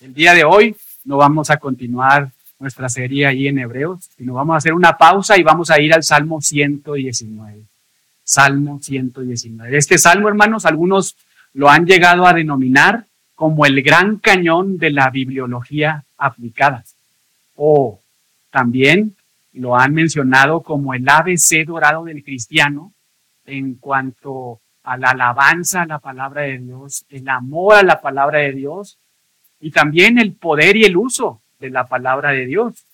[0.00, 4.54] El día de hoy no vamos a continuar nuestra serie ahí en Hebreos, sino vamos
[4.54, 7.62] a hacer una pausa y vamos a ir al Salmo 119.
[8.24, 9.76] Salmo 119.
[9.76, 11.16] Este salmo, hermanos, algunos
[11.54, 16.84] lo han llegado a denominar como el gran cañón de la bibliología aplicada.
[17.56, 18.00] O
[18.50, 19.16] también
[19.52, 22.92] lo han mencionado como el ABC dorado del cristiano
[23.44, 28.38] en cuanto a la alabanza a la palabra de Dios, el amor a la palabra
[28.40, 28.98] de Dios
[29.62, 32.84] y también el poder y el uso de la palabra de Dios.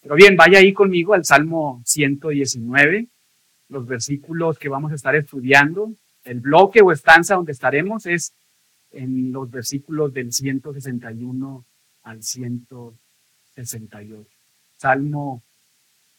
[0.00, 3.08] Pero bien, vaya ahí conmigo al Salmo 119,
[3.68, 5.92] los versículos que vamos a estar estudiando.
[6.24, 8.32] El bloque o estanza donde estaremos es
[8.92, 11.64] en los versículos del 161
[12.04, 14.24] al 168.
[14.76, 15.42] Salmo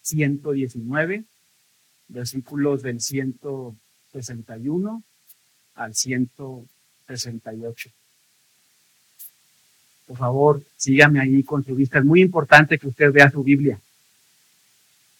[0.01, 1.23] 119,
[2.09, 5.03] versículos del 161
[5.75, 7.91] al 168.
[10.09, 11.99] Por favor, sígame allí con su vista.
[11.99, 13.79] Es muy importante que usted vea su Biblia.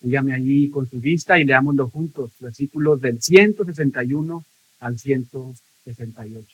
[0.02, 2.32] Sígame allí con su vista y leámoslo juntos.
[2.40, 4.44] Versículos del 161
[4.80, 6.48] al 168.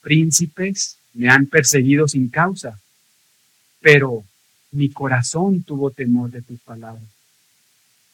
[0.00, 2.78] Príncipes me han perseguido sin causa,
[3.80, 4.22] pero
[4.70, 7.08] mi corazón tuvo temor de tus palabras.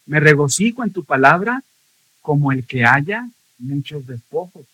[0.07, 1.63] Me regocijo en tu palabra
[2.23, 4.65] como el que haya muchos despojos.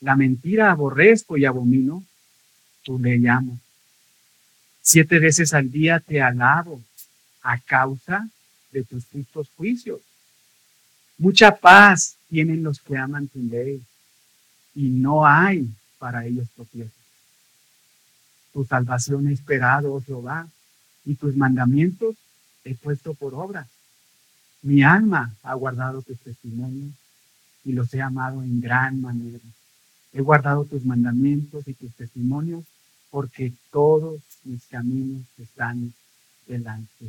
[0.00, 2.02] La mentira aborrezco y abomino,
[2.88, 3.60] tú le llamo.
[4.80, 6.82] Siete veces al día te alabo
[7.42, 8.26] a causa
[8.72, 10.00] de tus justos juicios.
[11.18, 13.82] Mucha paz tienen los que aman tu ley
[14.74, 16.94] y no hay para ellos tropiezos.
[18.54, 20.48] Tu salvación he esperado, oh Jehová,
[21.04, 22.16] y tus mandamientos
[22.64, 23.68] he puesto por obra.
[24.62, 26.94] Mi alma ha guardado tus testimonios
[27.66, 29.44] y los he amado en gran manera.
[30.14, 32.64] He guardado tus mandamientos y tus testimonios
[33.10, 35.92] porque todos mis caminos están
[36.46, 37.04] delante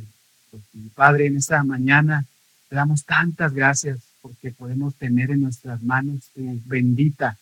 [0.52, 0.90] de ti.
[0.94, 2.24] Padre, en esta mañana
[2.68, 7.36] te damos tantas gracias porque podemos tener en nuestras manos tu bendita,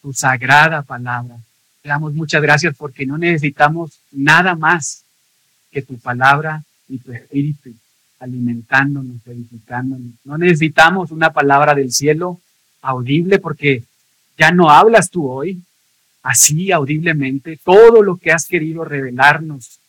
[0.00, 1.36] tu sagrada palabra.
[1.82, 5.04] Te damos muchas gracias porque no necesitamos nada más
[5.70, 7.70] que tu palabra y tu espíritu
[8.18, 10.12] alimentándonos, edificándonos.
[10.24, 12.40] No necesitamos una palabra del cielo
[12.82, 13.84] audible porque
[14.36, 15.62] ya no hablas tú hoy
[16.22, 17.58] así audiblemente.
[17.62, 19.80] Todo lo que has querido revelarnos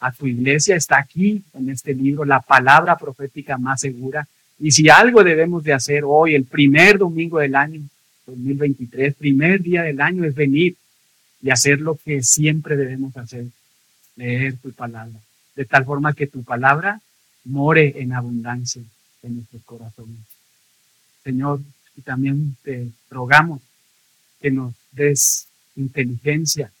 [0.00, 4.26] a tu iglesia está aquí en este libro, la palabra profética más segura.
[4.58, 7.82] Y si algo debemos de hacer hoy, el primer domingo del año
[8.26, 10.76] 2023, primer día del año, es venir
[11.42, 13.46] y hacer lo que siempre debemos hacer,
[14.16, 15.18] leer tu palabra,
[15.56, 17.00] de tal forma que tu palabra
[17.44, 18.82] more en abundancia
[19.22, 20.18] en nuestros corazones.
[21.24, 21.60] Señor,
[21.96, 23.60] y también te rogamos
[24.40, 25.49] que nos des
[25.80, 26.72] inteligencia,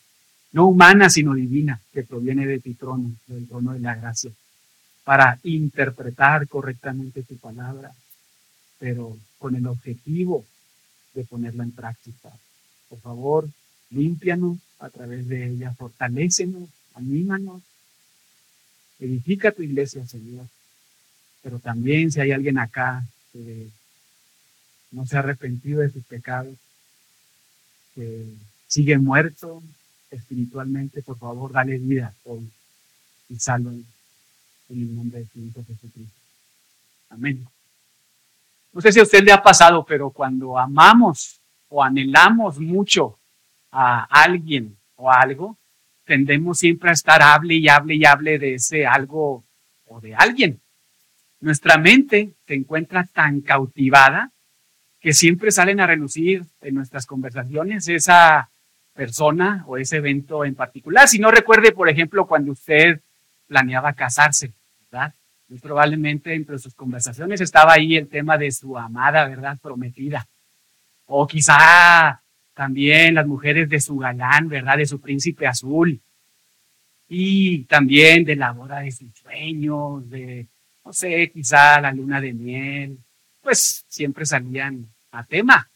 [0.52, 4.30] no humana, sino divina, que proviene de tu trono, del trono de la gracia,
[5.04, 7.92] para interpretar correctamente tu palabra,
[8.78, 10.44] pero con el objetivo
[11.14, 12.30] de ponerla en práctica.
[12.88, 13.48] Por favor,
[13.90, 17.62] límpianos a través de ella, fortalécenos, anímanos,
[18.98, 20.46] edifica tu iglesia, Señor.
[21.42, 23.68] Pero también si hay alguien acá que
[24.90, 26.56] no se ha arrepentido de sus pecados,
[27.94, 28.26] que
[28.70, 29.62] sigue muerto
[30.10, 32.48] espiritualmente, por favor, dale vida hoy
[33.28, 33.84] y salve en
[34.68, 36.20] el nombre de Cristo Jesucristo.
[37.10, 37.44] Amén.
[38.72, 43.18] No sé si a usted le ha pasado, pero cuando amamos o anhelamos mucho
[43.72, 45.56] a alguien o algo,
[46.04, 49.42] tendemos siempre a estar hable y hable y hable de ese algo
[49.86, 50.60] o de alguien.
[51.40, 54.30] Nuestra mente se encuentra tan cautivada
[55.00, 58.49] que siempre salen a relucir en nuestras conversaciones esa
[59.00, 61.08] persona o ese evento en particular.
[61.08, 63.00] Si no recuerde, por ejemplo, cuando usted
[63.46, 65.14] planeaba casarse, ¿verdad?
[65.48, 69.56] Muy probablemente entre sus conversaciones estaba ahí el tema de su amada, ¿verdad?
[69.58, 70.28] Prometida.
[71.06, 72.20] O quizá
[72.52, 74.76] también las mujeres de su galán, ¿verdad?
[74.76, 75.98] De su príncipe azul.
[77.08, 80.46] Y también de la boda de sus sueños, de,
[80.84, 82.98] no sé, quizá la luna de miel.
[83.40, 85.69] Pues siempre salían a tema.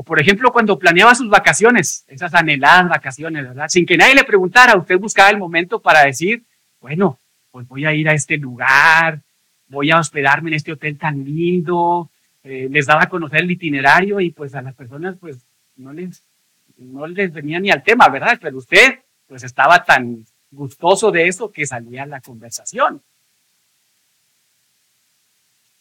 [0.00, 3.66] O por ejemplo, cuando planeaba sus vacaciones, esas anheladas vacaciones, ¿verdad?
[3.68, 6.44] Sin que nadie le preguntara, usted buscaba el momento para decir,
[6.80, 7.18] bueno,
[7.50, 9.20] pues voy a ir a este lugar,
[9.66, 12.10] voy a hospedarme en este hotel tan lindo,
[12.44, 16.22] eh, les daba a conocer el itinerario y pues a las personas pues no les,
[16.76, 18.38] no les venía ni al tema, ¿verdad?
[18.40, 23.02] Pero usted pues estaba tan gustoso de eso que salía la conversación.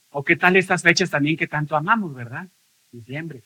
[0.09, 2.47] ¿O qué tal estas fechas también que tanto amamos, verdad?
[2.91, 3.43] Diciembre,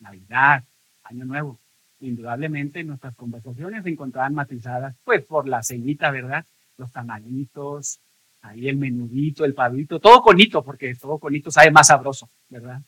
[0.00, 0.64] Navidad,
[1.04, 1.58] Año Nuevo.
[2.00, 6.46] indudablemente nuestras conversaciones se encontraban matizadas, pues por la ceñita, ¿verdad?
[6.78, 8.00] Los tamalitos,
[8.40, 12.80] ahí el menudito, el pavito, todo conito, porque todo conito sabe más sabroso, ¿verdad?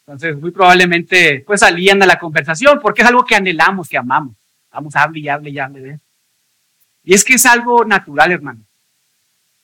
[0.00, 4.36] Entonces, muy probablemente, pues salían a la conversación, porque es algo que anhelamos, que amamos.
[4.72, 6.00] Vamos, hable y hable y hable de
[7.04, 8.60] Y es que es algo natural, hermano.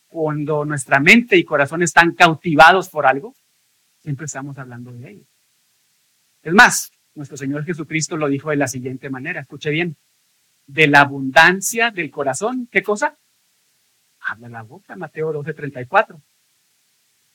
[0.09, 3.35] Cuando nuestra mente y corazón están cautivados por algo,
[4.03, 5.25] siempre estamos hablando de ello.
[6.45, 9.97] Es más, nuestro Señor Jesucristo lo dijo de la siguiente manera, escuche bien,
[10.67, 13.17] de la abundancia del corazón, ¿qué cosa?
[14.21, 16.21] Habla la boca, Mateo 12:34.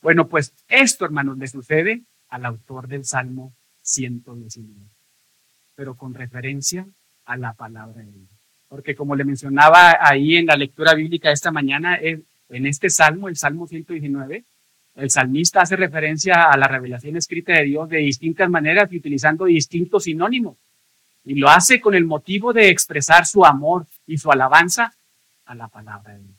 [0.02, 3.52] Bueno, pues esto, hermanos, le sucede al autor del Salmo
[3.82, 4.86] 119,
[5.76, 6.86] pero con referencia
[7.26, 8.30] a la palabra de Dios.
[8.68, 12.26] Porque como le mencionaba ahí en la lectura bíblica esta mañana, en
[12.66, 14.46] este Salmo, el Salmo 119,
[14.96, 19.46] el salmista hace referencia a la revelación escrita de Dios de distintas maneras y utilizando
[19.46, 20.58] distintos sinónimos.
[21.24, 24.94] Y lo hace con el motivo de expresar su amor y su alabanza
[25.46, 26.36] a la palabra de Dios.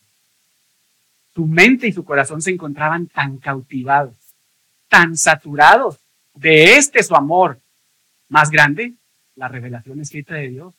[1.35, 4.17] Su mente y su corazón se encontraban tan cautivados,
[4.88, 5.99] tan saturados
[6.35, 7.61] de este su amor
[8.29, 8.94] más grande,
[9.37, 10.75] la revelación escrita de Dios,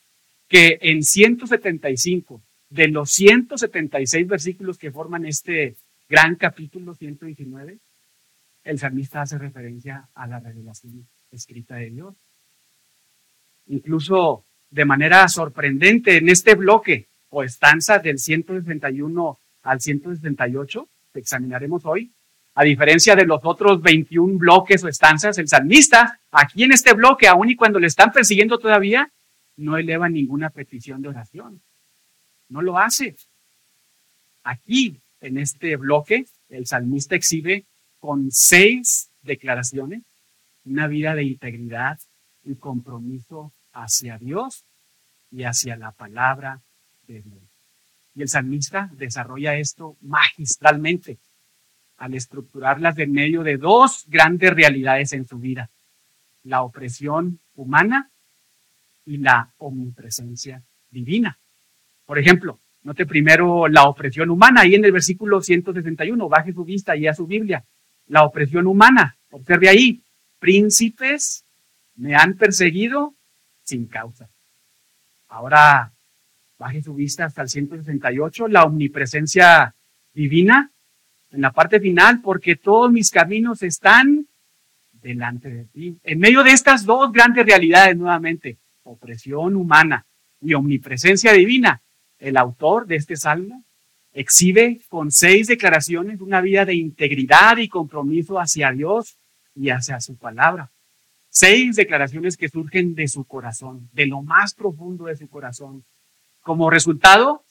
[0.47, 5.75] que en 175 de los 176 versículos que forman este
[6.11, 7.79] gran capítulo 119,
[8.65, 12.15] el salmista hace referencia a la revelación escrita de Dios.
[13.67, 21.85] Incluso de manera sorprendente en este bloque o estanza del 161 al 168 que examinaremos
[21.85, 22.11] hoy,
[22.55, 27.29] a diferencia de los otros 21 bloques o estanzas, el salmista aquí en este bloque,
[27.29, 29.09] aun y cuando le están persiguiendo todavía,
[29.55, 31.61] no eleva ninguna petición de oración.
[32.49, 33.15] No lo hace.
[34.43, 37.65] Aquí en este bloque, el salmista exhibe
[37.99, 40.01] con seis declaraciones
[40.65, 41.99] una vida de integridad
[42.43, 44.65] y compromiso hacia Dios
[45.31, 46.61] y hacia la palabra
[47.07, 47.43] de Dios.
[48.15, 51.19] Y el salmista desarrolla esto magistralmente
[51.97, 55.69] al estructurarlas en medio de dos grandes realidades en su vida,
[56.43, 58.09] la opresión humana
[59.05, 61.37] y la omnipresencia divina.
[62.05, 66.95] Por ejemplo, Note primero la opresión humana, ahí en el versículo 161, baje su vista
[66.95, 67.63] y a su Biblia.
[68.07, 70.01] La opresión humana, observe ahí,
[70.39, 71.45] príncipes
[71.95, 73.13] me han perseguido
[73.63, 74.27] sin causa.
[75.27, 75.91] Ahora,
[76.57, 79.75] baje su vista hasta el 168, la omnipresencia
[80.13, 80.71] divina,
[81.29, 84.27] en la parte final, porque todos mis caminos están
[84.91, 85.97] delante de ti.
[86.03, 90.05] En medio de estas dos grandes realidades nuevamente, opresión humana
[90.41, 91.81] y omnipresencia divina,
[92.21, 93.63] el autor de este salmo,
[94.13, 99.17] exhibe con seis declaraciones una vida de integridad y compromiso hacia Dios
[99.55, 100.69] y hacia su palabra.
[101.29, 105.83] Seis declaraciones que surgen de su corazón, de lo más profundo de su corazón.
[106.41, 107.43] Como resultado,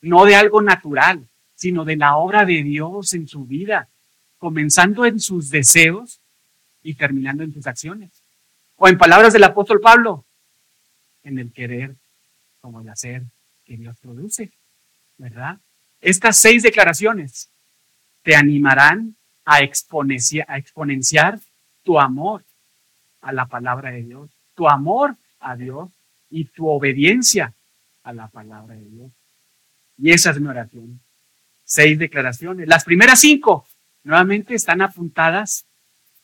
[0.00, 3.88] no de algo natural, sino de la obra de Dios en su vida,
[4.38, 6.20] comenzando en sus deseos
[6.82, 8.22] y terminando en sus acciones.
[8.76, 10.24] O en palabras del apóstol Pablo,
[11.24, 11.96] en el querer
[12.60, 13.24] como el hacer
[13.66, 14.52] que Dios produce,
[15.18, 15.58] ¿verdad?
[16.00, 17.50] Estas seis declaraciones
[18.22, 21.40] te animarán a exponenciar, a exponenciar
[21.82, 22.44] tu amor
[23.20, 25.90] a la palabra de Dios, tu amor a Dios
[26.30, 27.54] y tu obediencia
[28.02, 29.10] a la palabra de Dios.
[29.98, 31.00] Y esa es mi oración.
[31.64, 32.68] Seis declaraciones.
[32.68, 33.66] Las primeras cinco
[34.04, 35.66] nuevamente están apuntadas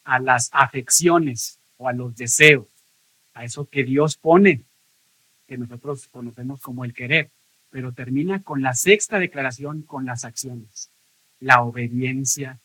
[0.05, 2.67] a las afecciones o a los deseos,
[3.35, 4.65] a eso que Dios pone
[5.53, 7.29] que nosotros conocemos como el querer,
[7.69, 10.89] pero termina con la sexta declaración, con las acciones,
[11.41, 12.59] la obediencia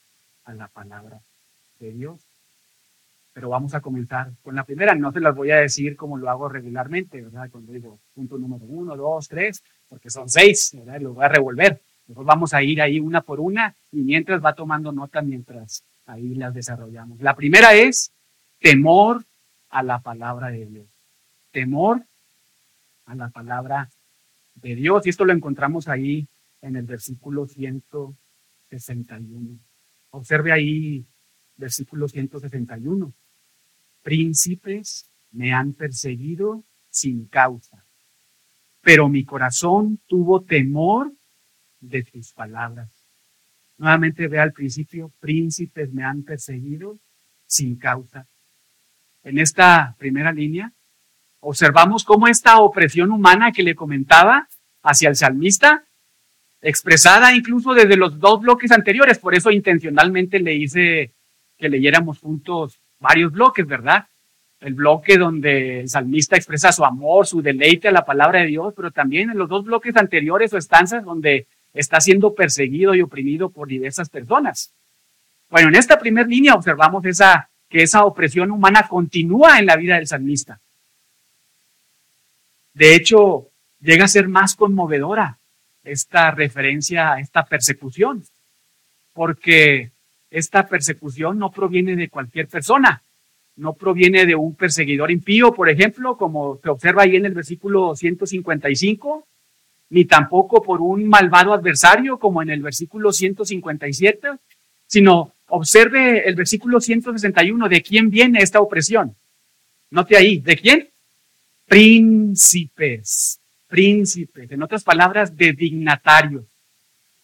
[0.45, 1.19] a la palabra
[1.81, 2.21] de Dios.
[3.33, 6.29] Pero vamos a comenzar con la primera, no se las voy a decir como lo
[6.29, 7.49] hago regularmente, ¿verdad?
[7.51, 11.01] Cuando digo punto número uno, dos, tres, porque son seis, ¿verdad?
[11.01, 11.81] Lo voy a revolver.
[12.07, 16.35] Mejor vamos a ir ahí una por una y mientras va tomando nota mientras ahí
[16.35, 17.19] las desarrollamos.
[17.19, 18.13] La primera es
[18.61, 19.25] temor
[19.71, 20.87] a la palabra de Dios.
[21.51, 22.05] Temor
[23.07, 23.89] a la palabra
[24.55, 25.05] de Dios.
[25.05, 26.27] Y esto lo encontramos ahí
[26.61, 29.57] en el versículo 161.
[30.11, 31.07] Observe ahí
[31.55, 33.11] versículo 161.
[34.03, 37.83] Príncipes me han perseguido sin causa,
[38.81, 41.11] pero mi corazón tuvo temor
[41.79, 42.91] de tus palabras.
[43.77, 46.97] Nuevamente ve al principio, príncipes me han perseguido
[47.45, 48.27] sin causa.
[49.23, 50.73] En esta primera línea
[51.49, 54.49] observamos cómo esta opresión humana que le comentaba
[54.83, 55.85] hacia el salmista,
[56.61, 61.13] expresada incluso desde los dos bloques anteriores, por eso intencionalmente le hice
[61.57, 64.07] que leyéramos juntos varios bloques, ¿verdad?
[64.59, 68.73] el bloque donde el salmista expresa su amor, su deleite a la palabra de Dios,
[68.75, 73.51] pero también en los dos bloques anteriores o estanzas donde está siendo perseguido y oprimido
[73.51, 74.73] por diversas personas.
[75.49, 79.95] Bueno, en esta primera línea observamos esa, que esa opresión humana continúa en la vida
[79.95, 80.59] del salmista.
[82.77, 83.47] De hecho,
[83.81, 85.39] llega a ser más conmovedora
[85.83, 88.23] esta referencia a esta persecución,
[89.13, 89.89] porque
[90.29, 93.01] esta persecución no proviene de cualquier persona,
[93.55, 97.95] no proviene de un perseguidor impío, por ejemplo, como se observa ahí en el versículo
[97.95, 99.25] 155,
[99.89, 104.27] ni tampoco por un malvado adversario, como en el versículo 157,
[104.85, 109.15] sino observe el versículo 161, ¿de quién viene esta opresión?
[109.89, 110.89] Note ahí, ¿de quién?
[111.67, 116.45] Príncipes, príncipes, en otras palabras, de dignatarios,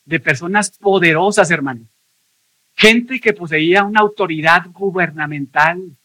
[0.03, 1.87] de personas poderosas, hermanos.
[2.75, 5.95] Gente que poseía una autoridad gubernamental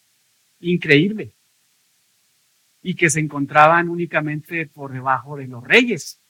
[0.61, 1.33] increíble
[2.81, 6.21] y que se encontraban únicamente por debajo de los reyes.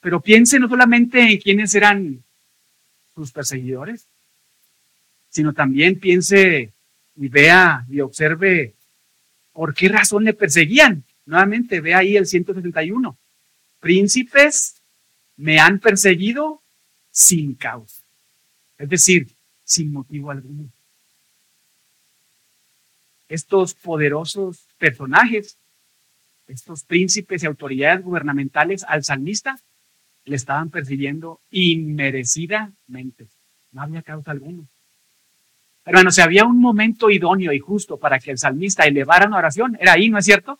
[0.00, 2.24] Pero piense no solamente en quiénes eran
[3.14, 4.06] sus perseguidores,
[5.28, 6.72] sino también piense
[7.16, 8.77] y vea y observe
[9.58, 11.02] por qué razón le perseguían.
[11.26, 13.18] Nuevamente, ve ahí el 161.
[13.80, 14.80] Príncipes
[15.36, 16.62] me han perseguido
[17.10, 18.04] sin causa.
[18.78, 19.26] Es decir,
[19.64, 20.70] sin motivo alguno
[23.28, 25.58] estos poderosos personajes,
[26.46, 29.58] estos príncipes y autoridades gubernamentales al salmista,
[30.24, 33.26] le estaban persiguiendo inmerecidamente.
[33.72, 34.68] No había causa alguna.
[35.88, 39.78] Hermano, si había un momento idóneo y justo para que el salmista elevara una oración,
[39.80, 40.58] era ahí, ¿no es cierto?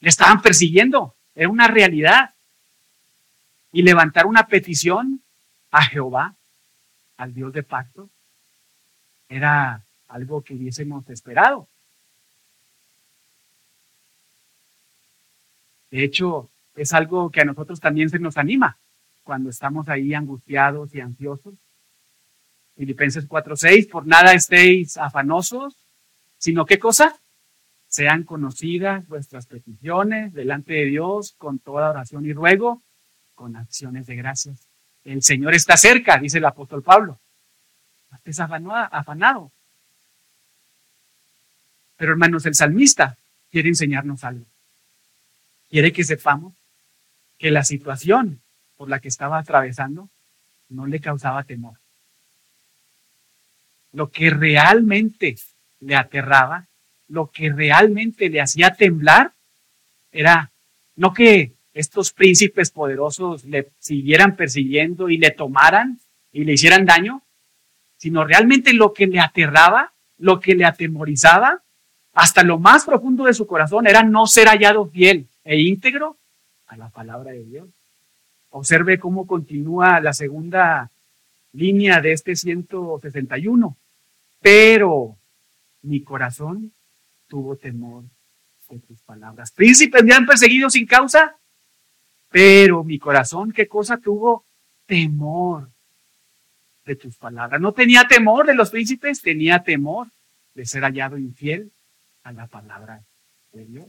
[0.00, 2.34] Le estaban persiguiendo, era una realidad.
[3.70, 5.22] Y levantar una petición
[5.70, 6.34] a Jehová,
[7.18, 8.10] al Dios de pacto,
[9.28, 11.68] era algo que hubiésemos esperado.
[15.92, 18.76] De hecho, es algo que a nosotros también se nos anima
[19.22, 21.54] cuando estamos ahí angustiados y ansiosos.
[22.76, 25.76] Filipenses 4:6, por nada estéis afanosos,
[26.38, 27.14] sino qué cosa?
[27.88, 32.82] Sean conocidas vuestras peticiones delante de Dios con toda oración y ruego,
[33.34, 34.58] con acciones de gracias.
[35.04, 37.18] El Señor está cerca, dice el apóstol Pablo.
[38.10, 39.52] No estés afanado.
[41.96, 43.16] Pero hermanos, el salmista
[43.50, 44.46] quiere enseñarnos algo
[45.74, 46.54] quiere que sepamos
[47.36, 48.40] que la situación
[48.76, 50.08] por la que estaba atravesando
[50.68, 51.80] no le causaba temor.
[53.94, 55.36] Lo que realmente
[55.80, 56.68] le aterraba,
[57.08, 59.32] lo que realmente le hacía temblar,
[60.10, 60.52] era
[60.96, 66.00] no que estos príncipes poderosos le siguieran persiguiendo y le tomaran
[66.32, 67.22] y le hicieran daño,
[67.96, 71.62] sino realmente lo que le aterraba, lo que le atemorizaba,
[72.12, 76.16] hasta lo más profundo de su corazón era no ser hallado fiel e íntegro
[76.66, 77.68] a la palabra de Dios.
[78.50, 80.90] Observe cómo continúa la segunda
[81.52, 83.76] línea de este 161.
[84.44, 85.16] Pero
[85.80, 86.74] mi corazón
[87.26, 88.04] tuvo temor
[88.68, 89.50] de tus palabras.
[89.52, 91.38] Príncipes me han perseguido sin causa,
[92.28, 94.44] pero mi corazón, ¿qué cosa tuvo?
[94.84, 95.70] Temor
[96.84, 97.58] de tus palabras.
[97.58, 100.08] No tenía temor de los príncipes, tenía temor
[100.52, 101.72] de ser hallado infiel
[102.22, 103.02] a la palabra
[103.50, 103.88] de Dios.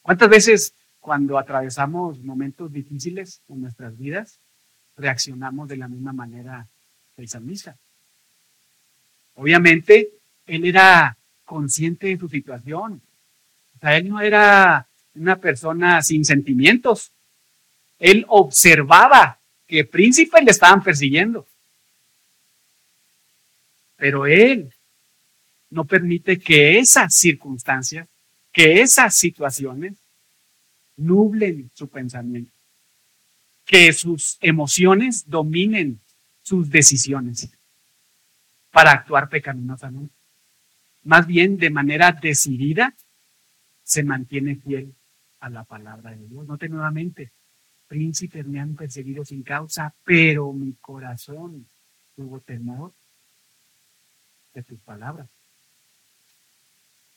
[0.00, 4.40] ¿Cuántas veces cuando atravesamos momentos difíciles en nuestras vidas
[4.96, 6.68] reaccionamos de la misma manera
[7.14, 7.76] que el salmista?
[9.36, 10.10] Obviamente,
[10.46, 13.00] él era consciente de su situación.
[13.76, 17.12] O sea, él no era una persona sin sentimientos.
[17.98, 21.46] Él observaba que príncipes le estaban persiguiendo.
[23.96, 24.70] Pero él
[25.70, 28.08] no permite que esas circunstancias
[28.56, 29.98] que esas situaciones
[30.96, 32.54] nublen su pensamiento,
[33.66, 36.00] que sus emociones dominen
[36.42, 37.50] sus decisiones
[38.76, 40.12] para actuar pecaminosamente.
[41.04, 42.92] Más bien, de manera decidida,
[43.82, 44.94] se mantiene fiel
[45.40, 46.46] a la palabra de Dios.
[46.46, 47.32] Note nuevamente,
[47.88, 51.66] príncipes me han perseguido sin causa, pero mi corazón
[52.14, 52.92] tuvo temor
[54.52, 55.26] de tus palabras.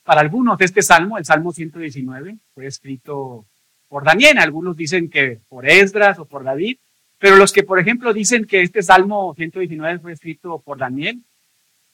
[0.02, 3.44] Para algunos este salmo, el Salmo 119, fue escrito
[3.86, 4.38] por Daniel.
[4.38, 6.78] Algunos dicen que por Esdras o por David.
[7.18, 11.22] Pero los que, por ejemplo, dicen que este Salmo 119 fue escrito por Daniel,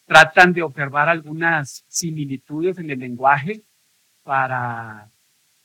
[0.07, 3.63] tratan de observar algunas similitudes en el lenguaje
[4.23, 5.11] para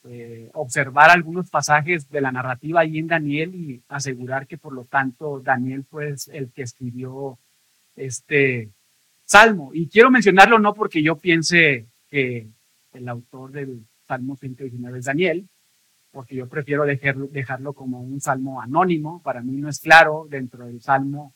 [0.04, 4.86] eh, observar algunos pasajes de la narrativa ahí en Daniel y asegurar que por lo
[4.86, 7.38] tanto Daniel fue el que escribió
[7.96, 8.72] este
[9.24, 9.72] salmo.
[9.74, 12.48] Y quiero mencionarlo no porque yo piense que
[12.94, 15.48] el autor del Salmo 119 es Daniel,
[16.12, 19.22] porque yo prefiero dejarlo, dejarlo como un salmo anónimo.
[19.24, 21.34] Para mí no es claro dentro del salmo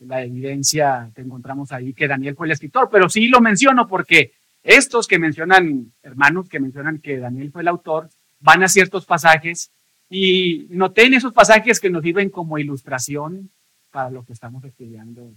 [0.00, 4.32] la evidencia que encontramos ahí que Daniel fue el escritor, pero sí lo menciono porque
[4.62, 8.08] estos que mencionan, hermanos que mencionan que Daniel fue el autor,
[8.40, 9.70] van a ciertos pasajes
[10.08, 13.50] y noté en esos pasajes que nos sirven como ilustración
[13.90, 15.32] para lo que estamos estudiando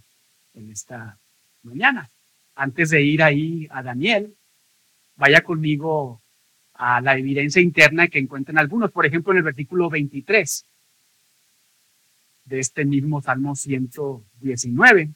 [0.54, 1.18] en esta
[1.62, 2.08] mañana.
[2.54, 4.34] Antes de ir ahí a Daniel,
[5.16, 6.20] vaya conmigo
[6.74, 10.64] a la evidencia interna que encuentran algunos, por ejemplo, en el versículo 23
[12.48, 15.10] de este mismo Salmo 119.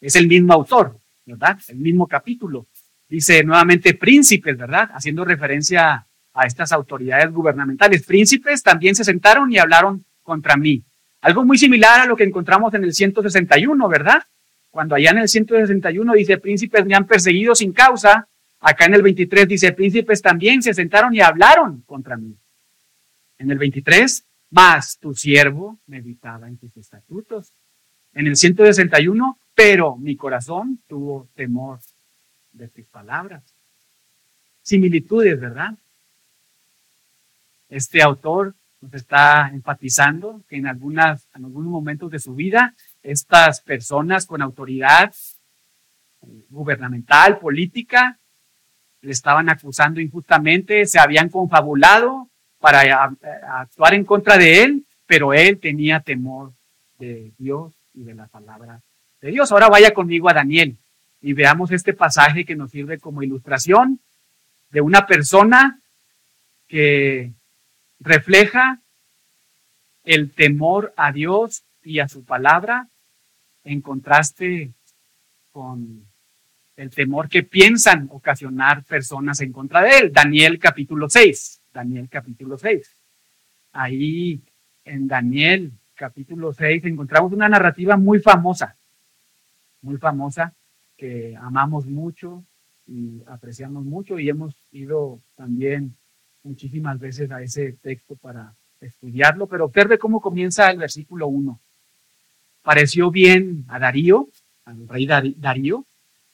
[0.00, 1.58] Es el mismo autor, ¿verdad?
[1.68, 2.66] El mismo capítulo.
[3.08, 4.90] Dice nuevamente príncipes, ¿verdad?
[4.92, 8.04] Haciendo referencia a estas autoridades gubernamentales.
[8.04, 10.82] Príncipes también se sentaron y hablaron contra mí.
[11.22, 14.22] Algo muy similar a lo que encontramos en el 161, ¿verdad?
[14.70, 18.28] Cuando allá en el 161 dice, príncipes me han perseguido sin causa,
[18.60, 22.36] acá en el 23 dice, príncipes también se sentaron y hablaron contra mí.
[23.38, 27.52] En el 23, más tu siervo meditaba en tus estatutos.
[28.12, 31.80] En el 161, pero mi corazón tuvo temor
[32.52, 33.42] de tus palabras.
[34.62, 35.74] Similitudes, ¿verdad?
[37.68, 43.60] Este autor nos está enfatizando que en, algunas, en algunos momentos de su vida, estas
[43.60, 45.12] personas con autoridad
[46.48, 48.18] gubernamental, política,
[49.00, 52.30] le estaban acusando injustamente, se habían confabulado
[52.64, 53.12] para
[53.60, 56.54] actuar en contra de él, pero él tenía temor
[56.98, 58.80] de Dios y de la palabra
[59.20, 59.52] de Dios.
[59.52, 60.78] Ahora vaya conmigo a Daniel
[61.20, 64.00] y veamos este pasaje que nos sirve como ilustración
[64.70, 65.78] de una persona
[66.66, 67.32] que
[68.00, 68.80] refleja
[70.02, 72.88] el temor a Dios y a su palabra
[73.64, 74.70] en contraste
[75.52, 76.06] con
[76.78, 80.12] el temor que piensan ocasionar personas en contra de él.
[80.14, 81.60] Daniel capítulo 6.
[81.74, 82.88] Daniel capítulo 6.
[83.72, 84.40] Ahí
[84.84, 88.76] en Daniel capítulo 6 encontramos una narrativa muy famosa,
[89.82, 90.54] muy famosa,
[90.96, 92.44] que amamos mucho
[92.86, 95.96] y apreciamos mucho y hemos ido también
[96.44, 101.58] muchísimas veces a ese texto para estudiarlo, pero observe cómo comienza el versículo 1.
[102.62, 104.28] Pareció bien a Darío,
[104.64, 105.84] al rey Darío,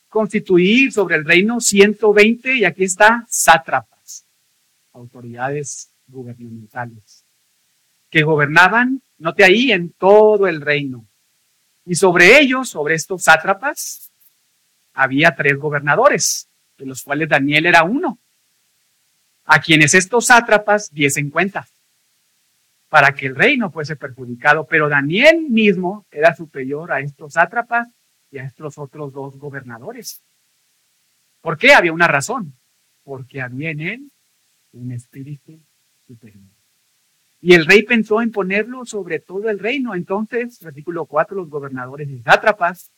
[0.08, 3.99] constituir sobre el reino 120, y aquí está, sátrapa
[4.92, 7.24] autoridades gubernamentales,
[8.10, 11.06] que gobernaban, note ahí, en todo el reino.
[11.84, 14.10] Y sobre ellos, sobre estos sátrapas,
[14.94, 18.18] había tres gobernadores, de los cuales Daniel era uno,
[19.44, 21.66] a quienes estos sátrapas diesen cuenta,
[22.88, 24.66] para que el reino fuese perjudicado.
[24.66, 27.88] Pero Daniel mismo era superior a estos sátrapas
[28.30, 30.20] y a estos otros dos gobernadores.
[31.40, 31.72] ¿Por qué?
[31.72, 32.54] Había una razón.
[33.02, 34.10] Porque había en él
[34.72, 35.58] un espíritu
[36.06, 36.44] superior.
[37.42, 39.94] Y el rey pensó en ponerlo sobre todo el reino.
[39.94, 42.90] Entonces, versículo 4, los gobernadores y sátrapas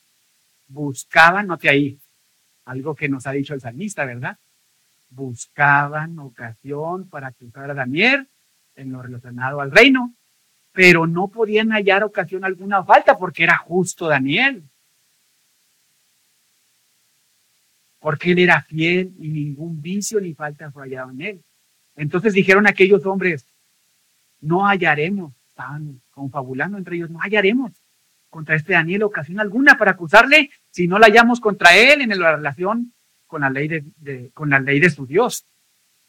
[0.66, 1.98] buscaban, note ahí,
[2.64, 4.36] algo que nos ha dicho el salmista, ¿verdad?
[5.10, 8.28] Buscaban ocasión para acusar a Daniel
[8.74, 10.14] en lo relacionado al reino,
[10.72, 14.64] pero no podían hallar ocasión alguna falta porque era justo Daniel.
[18.00, 21.44] Porque él era fiel y ningún vicio ni falta fue hallado en él.
[21.96, 23.46] Entonces dijeron aquellos hombres,
[24.40, 27.72] no hallaremos, estaban confabulando entre ellos, no hallaremos
[28.30, 32.36] contra este Daniel ocasión alguna para acusarle si no la hallamos contra él en la
[32.36, 32.94] relación
[33.26, 35.44] con la ley de, con la ley de su Dios.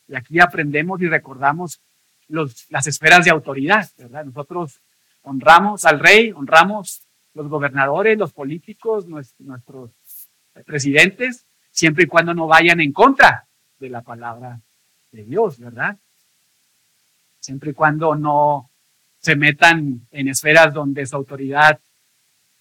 [0.07, 1.81] Y aquí aprendemos y recordamos
[2.27, 4.25] los, las esferas de autoridad, ¿verdad?
[4.25, 4.81] Nosotros
[5.21, 9.91] honramos al rey, honramos los gobernadores, los políticos, nuestros
[10.65, 13.47] presidentes, siempre y cuando no vayan en contra
[13.79, 14.61] de la palabra
[15.13, 15.97] de Dios, ¿verdad?
[17.39, 18.69] Siempre y cuando no
[19.19, 21.79] se metan en esferas donde su autoridad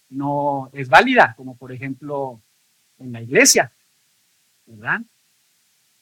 [0.09, 2.39] no es válida, como por ejemplo
[2.99, 3.71] en la iglesia,
[4.65, 5.01] ¿verdad?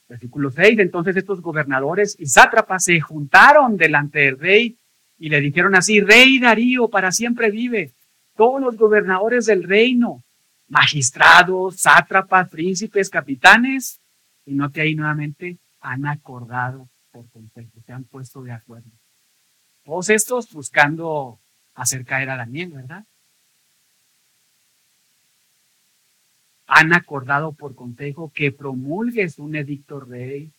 [0.07, 4.77] Versículo 6, entonces estos gobernadores y sátrapas se juntaron delante del rey
[5.17, 7.93] y le dijeron así, rey Darío, para siempre vive,
[8.35, 10.23] todos los gobernadores del reino,
[10.67, 13.99] magistrados, sátrapas, príncipes, capitanes,
[14.45, 18.89] y note ahí nuevamente, han acordado por consejo, se han puesto de acuerdo.
[19.83, 21.39] Todos estos buscando
[21.75, 23.03] hacer caer a Daniel, ¿verdad?
[26.67, 30.51] Han acordado por consejo que promulgues un edicto rey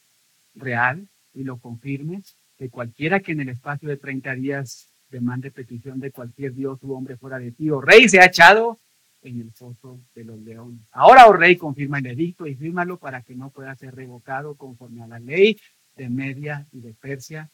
[0.54, 6.00] real y lo confirmes, que cualquiera que en el espacio de 30 días demande petición
[6.00, 8.78] de cualquier dios u hombre fuera de ti o rey se ha echado
[9.22, 10.80] en el foso de los leones.
[10.90, 15.02] Ahora, oh rey, confirma el edicto y fírmalo para que no pueda ser revocado conforme
[15.02, 15.58] a la ley
[15.96, 17.50] de Media y de Persia,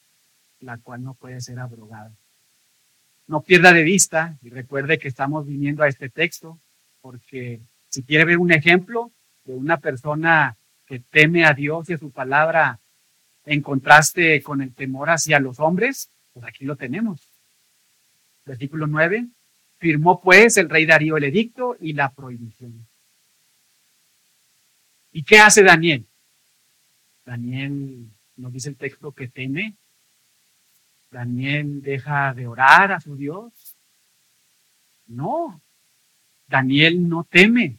[0.61, 2.13] la cual no puede ser abrogada.
[3.27, 6.59] No pierda de vista y recuerde que estamos viniendo a este texto
[7.01, 9.13] porque si quiere ver un ejemplo
[9.45, 12.81] de una persona que teme a Dios y a su palabra
[13.45, 17.21] en contraste con el temor hacia los hombres, pues aquí lo tenemos.
[18.45, 19.27] Versículo 9.
[19.79, 22.87] Firmó pues el rey Darío el edicto y la prohibición.
[25.12, 26.05] ¿Y qué hace Daniel?
[27.25, 29.75] Daniel nos dice el texto que teme.
[31.11, 33.53] Daniel deja de orar a su Dios.
[35.07, 35.61] No,
[36.47, 37.77] Daniel no teme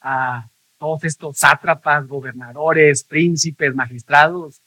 [0.00, 4.60] a todos estos sátrapas, gobernadores, príncipes, magistrados,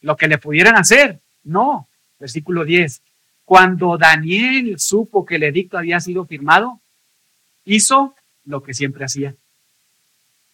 [0.00, 1.20] lo que le pudieran hacer.
[1.42, 1.88] No,
[2.18, 3.02] versículo 10.
[3.48, 6.82] Cuando Daniel supo que el edicto había sido firmado,
[7.64, 9.34] hizo lo que siempre hacía.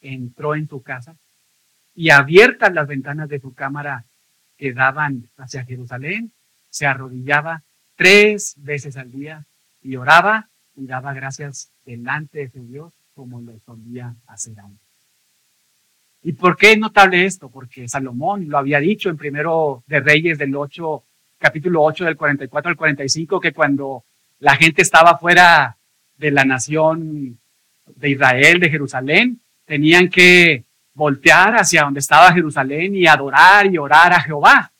[0.00, 1.16] Entró en su casa
[1.96, 4.04] y abiertas las ventanas de su cámara
[4.56, 6.30] que daban hacia Jerusalén,
[6.70, 7.64] se arrodillaba
[7.96, 9.44] tres veces al día
[9.82, 14.86] y oraba y daba gracias delante de su Dios como lo solía hacer antes.
[16.22, 17.48] ¿Y por qué es notable esto?
[17.48, 21.02] Porque Salomón lo había dicho en primero de Reyes del 8
[21.44, 24.02] capítulo 8 del 44 al 45, que cuando
[24.38, 25.76] la gente estaba fuera
[26.16, 27.38] de la nación
[27.84, 34.14] de Israel, de Jerusalén, tenían que voltear hacia donde estaba Jerusalén y adorar y orar
[34.14, 34.72] a Jehová.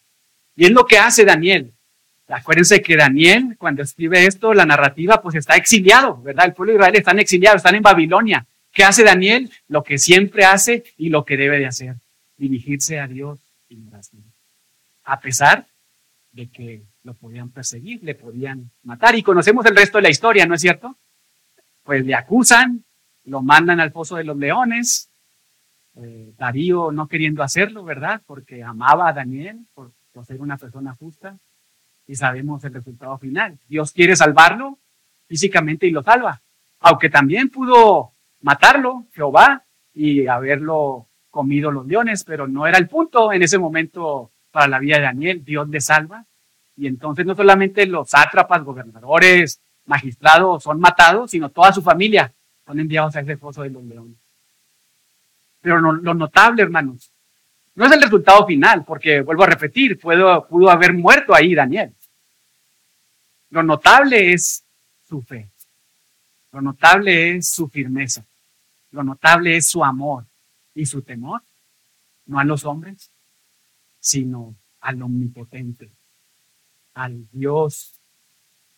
[0.57, 1.70] Y es lo que hace Daniel.
[2.29, 6.46] Acuérdense que Daniel, cuando escribe esto, la narrativa, pues está exiliado, ¿verdad?
[6.46, 8.46] El pueblo de Israel están exiliados, están en Babilonia.
[8.72, 9.50] ¿Qué hace Daniel?
[9.68, 11.96] Lo que siempre hace y lo que debe de hacer,
[12.38, 14.24] dirigirse a Dios en oración.
[15.05, 15.66] A pesar
[16.35, 19.14] de que lo podían perseguir, le podían matar.
[19.14, 20.97] Y conocemos el resto de la historia, ¿no es cierto?
[21.85, 22.85] Pues le acusan,
[23.25, 25.11] lo mandan al foso de los leones.
[25.97, 28.20] Eh, Darío no queriendo hacerlo, ¿verdad?
[28.27, 29.92] Porque amaba a Daniel, por,
[30.27, 31.38] ser una persona justa.
[32.07, 33.59] Y sabemos el resultado final.
[33.68, 34.79] Dios quiere salvarlo
[35.29, 36.42] físicamente y lo salva.
[36.81, 43.33] Aunque también pudo matarlo, Jehová, y haberlo comido los leones, pero no era el punto
[43.33, 46.24] en ese momento para la vida de Daniel, Dios le salva.
[46.76, 52.32] Y entonces no solamente los sátrapas, gobernadores, magistrados son matados, sino toda su familia
[52.64, 54.16] son enviados a ese foso de los leones.
[55.60, 57.10] Pero lo notable, hermanos,
[57.74, 61.92] no es el resultado final, porque vuelvo a repetir, pudo, pudo haber muerto ahí Daniel.
[63.50, 64.62] Lo notable es
[65.08, 65.48] su fe.
[66.52, 68.24] Lo notable es su firmeza.
[68.92, 70.24] Lo notable es su amor
[70.76, 71.42] y su temor,
[72.26, 73.10] no a los hombres,
[74.04, 75.88] sino al omnipotente,
[76.92, 77.94] al Dios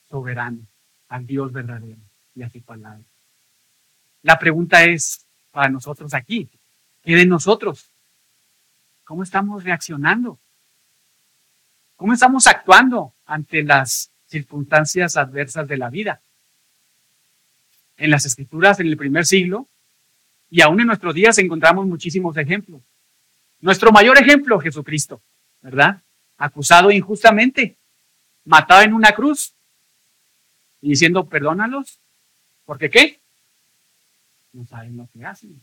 [0.09, 0.61] soberano,
[1.09, 1.99] al Dios verdadero
[2.37, 3.03] y a su palabra.
[4.23, 6.49] La pregunta es para nosotros aquí,
[7.03, 7.91] ¿qué de nosotros?
[9.03, 10.39] ¿Cómo estamos reaccionando?
[11.97, 16.21] ¿Cómo estamos actuando ante las circunstancias adversas de la vida?
[17.97, 19.67] En las escrituras en el primer siglo
[20.53, 22.81] y aún en nuestros días encontramos muchísimos ejemplos.
[23.61, 25.21] Nuestro mayor ejemplo, Jesucristo,
[25.63, 26.03] ¿verdad?
[26.37, 27.77] Acusado injustamente,
[28.45, 29.55] matado en una cruz
[30.81, 31.99] y diciendo, perdónalos,
[32.65, 33.21] porque qué?
[34.53, 35.61] No saben lo que hacen.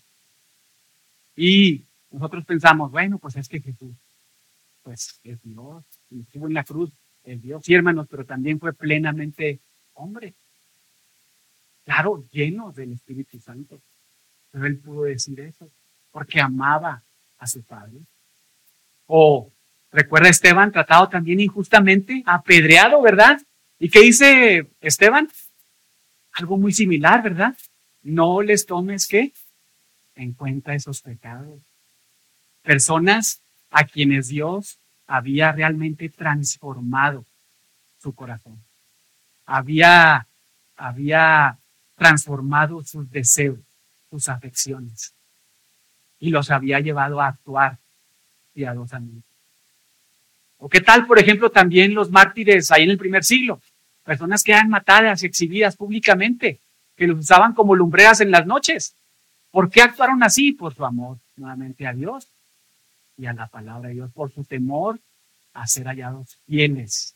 [1.36, 3.96] Y nosotros pensamos, bueno, pues es que Jesús,
[4.84, 6.92] pues es Dios, estuvo en la cruz,
[7.24, 9.60] es Dios, sí hermanos, pero también fue plenamente
[9.94, 10.34] hombre.
[11.86, 13.82] Claro, lleno del Espíritu Santo.
[14.52, 15.70] Pero él pudo decir eso,
[16.12, 17.04] porque amaba
[17.44, 18.00] a su padre.
[19.06, 19.52] O
[19.92, 23.42] recuerda Esteban, tratado también injustamente, apedreado, ¿verdad?
[23.80, 25.30] ¿Y qué dice Esteban?
[26.34, 27.56] Algo muy similar, ¿verdad?
[28.02, 29.34] No les tomes qué
[30.16, 31.60] en cuenta esos pecados.
[32.62, 37.26] Personas a quienes Dios había realmente transformado
[38.02, 38.64] su corazón.
[39.46, 40.28] Había,
[40.78, 41.58] había
[41.98, 43.60] transformado sus deseos,
[44.10, 45.14] sus afecciones
[46.24, 47.78] y los había llevado a actuar
[48.54, 49.28] piadosamente.
[50.58, 53.60] ¿O qué tal, por ejemplo, también los mártires ahí en el primer siglo?
[54.06, 56.62] Personas que eran matadas y exhibidas públicamente,
[56.96, 58.96] que los usaban como lumbreras en las noches.
[59.52, 60.54] ¿Por qué actuaron así?
[60.54, 62.30] Por su amor nuevamente a Dios
[63.18, 65.02] y a la palabra de Dios, por su temor
[65.54, 67.16] a ser hallados fieles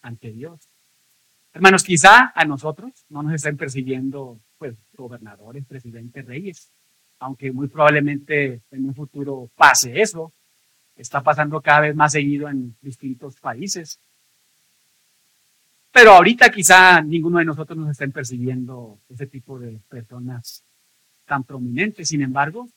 [0.00, 0.58] ante Dios.
[1.52, 6.70] Hermanos, quizá a nosotros no nos estén persiguiendo pues gobernadores, presidentes, reyes,
[7.18, 10.32] aunque muy probablemente en un futuro pase eso.
[10.96, 13.98] Está pasando cada vez más seguido en distintos países.
[15.92, 20.62] Pero ahorita quizá ninguno de nosotros nos estén persiguiendo ese tipo de personas
[21.24, 22.08] tan prominentes.
[22.08, 22.68] Sin embargo,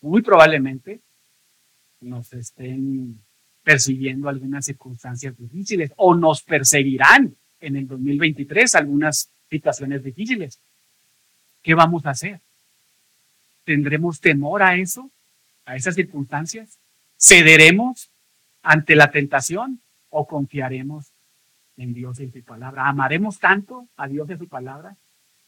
[0.00, 1.00] muy probablemente
[2.00, 3.20] nos estén
[3.62, 10.58] persiguiendo algunas circunstancias difíciles o nos perseguirán en el 2023 algunas situaciones difíciles.
[11.62, 12.40] ¿Qué vamos a hacer?
[13.70, 15.12] ¿Tendremos temor a eso?
[15.64, 16.76] ¿A esas circunstancias?
[17.16, 18.10] ¿Cederemos
[18.64, 21.12] ante la tentación o confiaremos
[21.76, 22.88] en Dios y en su palabra?
[22.88, 24.96] ¿Amaremos tanto a Dios y a su palabra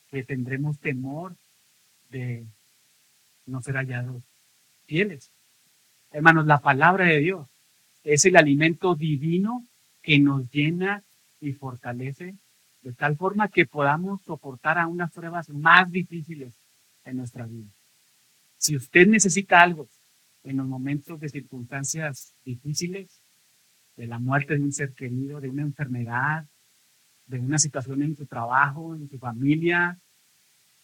[0.09, 1.35] que tendremos temor
[2.11, 2.45] de
[3.47, 4.23] no ser hallados
[4.87, 5.33] fieles?
[6.13, 7.49] Hermanos, la palabra de Dios
[8.05, 9.67] es el alimento divino
[10.01, 11.03] que nos llena
[11.41, 12.37] y fortalece
[12.83, 16.55] de tal forma que podamos soportar a unas pruebas más difíciles
[17.05, 17.67] en nuestra vida.
[18.63, 19.89] Si usted necesita algo
[20.45, 23.11] en los momentos de circunstancias difíciles,
[23.97, 26.47] de la muerte de un ser querido, de una enfermedad,
[27.27, 29.99] de una situación en su trabajo, en su familia,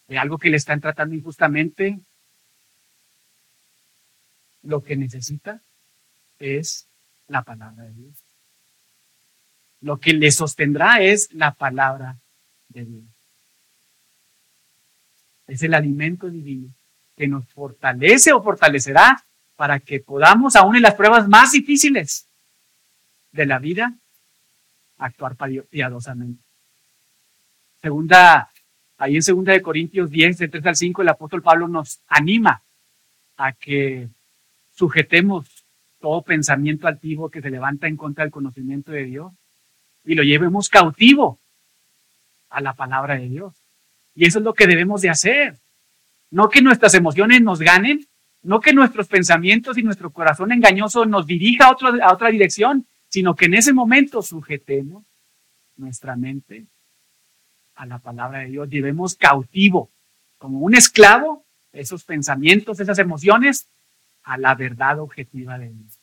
[0.09, 2.01] de algo que le están tratando injustamente,
[4.63, 5.61] lo que necesita
[6.37, 6.85] es
[7.29, 8.17] la palabra de Dios.
[9.79, 12.17] Lo que le sostendrá es la palabra
[12.67, 13.05] de Dios.
[15.47, 16.73] Es el alimento divino
[17.19, 19.21] que nos fortalece o fortalecerá
[19.57, 22.29] para que podamos, aún en las pruebas más difíciles
[23.33, 23.93] de la vida,
[24.97, 25.35] actuar
[25.69, 26.41] piadosamente.
[27.81, 28.49] Segunda,
[28.97, 32.61] ahí en segunda de Corintios 10, de 3 al 5, el apóstol Pablo nos anima
[33.35, 34.07] a que
[34.73, 35.65] sujetemos
[35.99, 39.33] todo pensamiento altivo que se levanta en contra del conocimiento de Dios
[40.05, 41.37] y lo llevemos cautivo
[42.49, 43.53] a la palabra de Dios.
[44.15, 45.57] Y eso es lo que debemos de hacer.
[46.31, 48.05] No que nuestras emociones nos ganen,
[48.41, 53.45] no que nuestros pensamientos y nuestro corazón engañoso nos dirija a, otra dirección, sino que
[53.45, 55.03] en ese momento sujetemos
[55.75, 56.65] nuestra mente
[57.75, 59.89] a la palabra de Dios, llevemos cautivo,
[60.37, 63.67] como un esclavo, esos pensamientos, esas emociones,
[64.23, 65.99] a la verdad objetiva de Dios.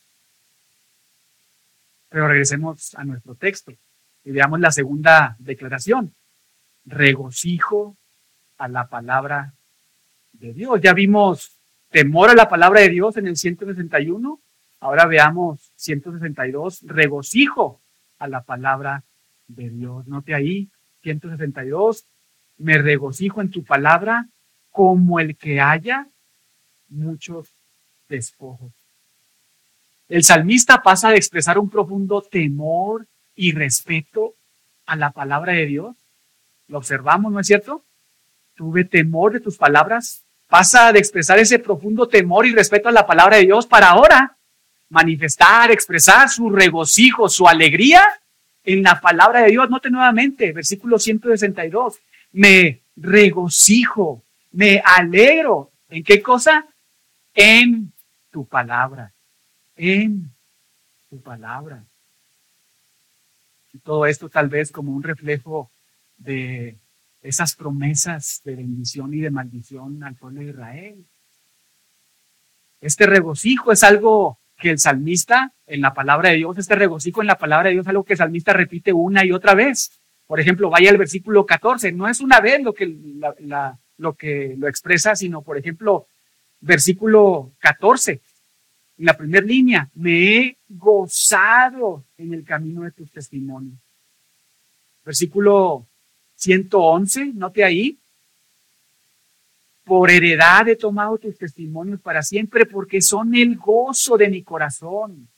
[2.08, 3.72] Pero regresemos a nuestro texto
[4.24, 6.14] y veamos la segunda declaración.
[6.84, 7.96] Regocijo
[8.58, 9.52] a la palabra
[10.38, 10.80] de Dios.
[10.80, 11.52] Ya vimos
[11.90, 14.40] temor a la palabra de Dios en el 161.
[14.80, 17.80] Ahora veamos 162, regocijo
[18.18, 19.02] a la palabra
[19.48, 20.06] de Dios.
[20.06, 20.68] Note ahí,
[21.02, 22.04] 162,
[22.58, 24.28] me regocijo en tu palabra
[24.70, 26.08] como el que haya
[26.88, 27.48] muchos
[28.08, 28.72] despojos.
[30.08, 34.34] El salmista pasa de expresar un profundo temor y respeto
[34.86, 35.96] a la palabra de Dios.
[36.68, 37.84] Lo observamos, ¿no es cierto?
[38.54, 40.25] Tuve temor de tus palabras.
[40.48, 44.36] Pasa de expresar ese profundo temor y respeto a la palabra de Dios para ahora
[44.88, 48.02] manifestar, expresar su regocijo, su alegría
[48.64, 49.68] en la palabra de Dios.
[49.68, 51.98] Note nuevamente, versículo 162.
[52.32, 55.70] Me regocijo, me alegro.
[55.88, 56.66] ¿En qué cosa?
[57.34, 57.92] En
[58.30, 59.12] tu palabra,
[59.76, 60.30] en
[61.10, 61.82] tu palabra.
[63.72, 65.70] Y todo esto tal vez como un reflejo
[66.18, 66.76] de
[67.26, 71.04] esas promesas de bendición y de maldición al pueblo de Israel.
[72.80, 77.26] Este regocijo es algo que el salmista en la palabra de Dios, este regocijo en
[77.26, 79.98] la palabra de Dios algo que el salmista repite una y otra vez.
[80.26, 82.86] Por ejemplo, vaya al versículo 14, no es una vez lo que,
[83.98, 86.06] lo, que lo expresa, sino por ejemplo,
[86.60, 88.20] versículo 14,
[88.98, 93.78] en la primera línea, me he gozado en el camino de tus testimonios.
[95.04, 95.86] Versículo
[96.36, 97.98] 111, note ahí.
[99.84, 105.28] Por heredad he tomado tus testimonios para siempre porque son el gozo de mi corazón.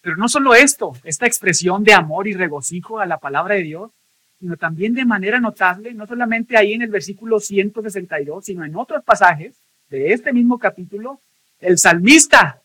[0.00, 3.90] Pero no solo esto, esta expresión de amor y regocijo a la palabra de Dios,
[4.38, 9.02] sino también de manera notable, no solamente ahí en el versículo 162, sino en otros
[9.02, 9.56] pasajes
[9.90, 11.20] de este mismo capítulo,
[11.58, 12.62] el salmista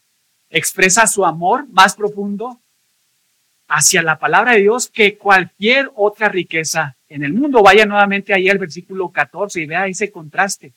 [0.50, 2.60] expresa su amor más profundo
[3.74, 7.64] hacia la palabra de Dios que cualquier otra riqueza en el mundo.
[7.64, 10.74] Vaya nuevamente ahí al versículo 14 y vea ese contraste.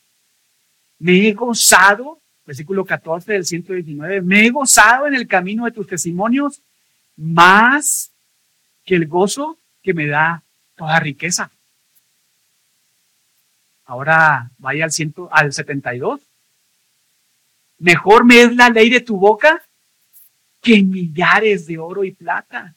[0.98, 5.86] Me he gozado, versículo 14 del 119, me he gozado en el camino de tus
[5.86, 6.62] testimonios
[7.16, 8.12] más
[8.82, 10.42] que el gozo que me da
[10.74, 11.50] toda riqueza.
[13.84, 16.22] Ahora vaya al, ciento, al 72.
[17.78, 19.62] Mejor me es la ley de tu boca
[20.62, 22.75] que millares de oro y plata.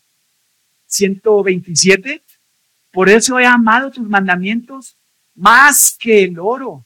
[0.90, 2.24] 127.
[2.92, 4.98] Por eso he amado tus mandamientos
[5.36, 6.86] más que el oro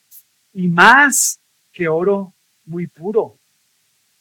[0.54, 1.39] y más
[1.72, 2.34] que oro
[2.66, 3.39] muy puro.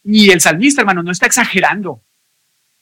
[0.05, 2.01] Y el salmista, hermano, no está exagerando.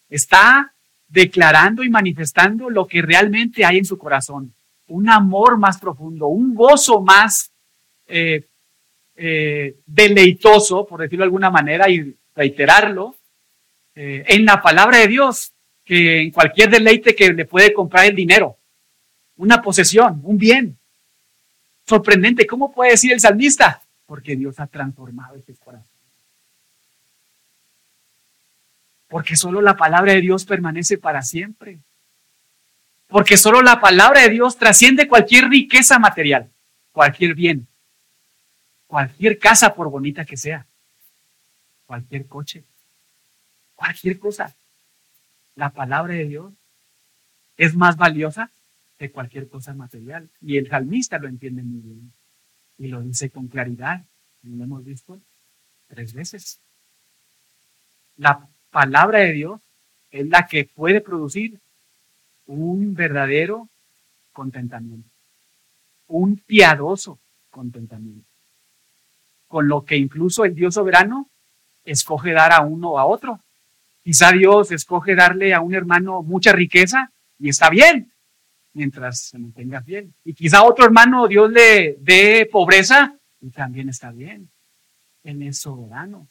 [0.09, 0.73] Está
[1.09, 4.55] declarando y manifestando lo que realmente hay en su corazón.
[4.87, 7.51] Un amor más profundo, un gozo más
[8.07, 8.47] eh,
[9.17, 13.17] eh, deleitoso, por decirlo de alguna manera, y reiterarlo,
[13.95, 15.53] eh, en la palabra de Dios,
[15.85, 18.57] que en cualquier deleite que le puede comprar el dinero,
[19.37, 20.79] una posesión, un bien.
[21.87, 23.83] Sorprendente, ¿cómo puede decir el salmista?
[24.07, 25.88] Porque Dios ha transformado ese corazón.
[29.09, 31.81] Porque solo la palabra de Dios permanece para siempre.
[33.09, 36.49] Porque solo la palabra de Dios trasciende cualquier riqueza material,
[36.93, 37.66] cualquier bien,
[38.87, 40.64] cualquier casa por bonita que sea,
[41.87, 42.62] cualquier coche,
[43.75, 44.55] cualquier cosa.
[45.57, 46.53] La palabra de Dios
[47.57, 48.51] es más valiosa
[48.99, 50.29] que cualquier cosa material.
[50.41, 52.13] Y el salmista lo entiende muy bien.
[52.79, 54.05] Y lo dice con claridad.
[54.43, 55.19] Lo hemos visto
[55.89, 56.59] tres veces.
[58.17, 59.61] La palabra de Dios
[60.11, 61.59] es la que puede producir
[62.47, 63.69] un verdadero
[64.33, 65.09] contentamiento.
[66.09, 67.19] Un piadoso
[67.51, 68.27] contentamiento.
[69.49, 71.29] Con lo que incluso el Dios soberano
[71.85, 73.41] escoge dar a uno o a otro.
[74.03, 78.13] Quizá Dios escoge darle a un hermano mucha riqueza y está bien,
[78.73, 80.15] mientras se mantenga bien.
[80.25, 84.51] Y quizá otro hermano Dios le dé pobreza y también está bien.
[85.23, 86.29] Él es soberano.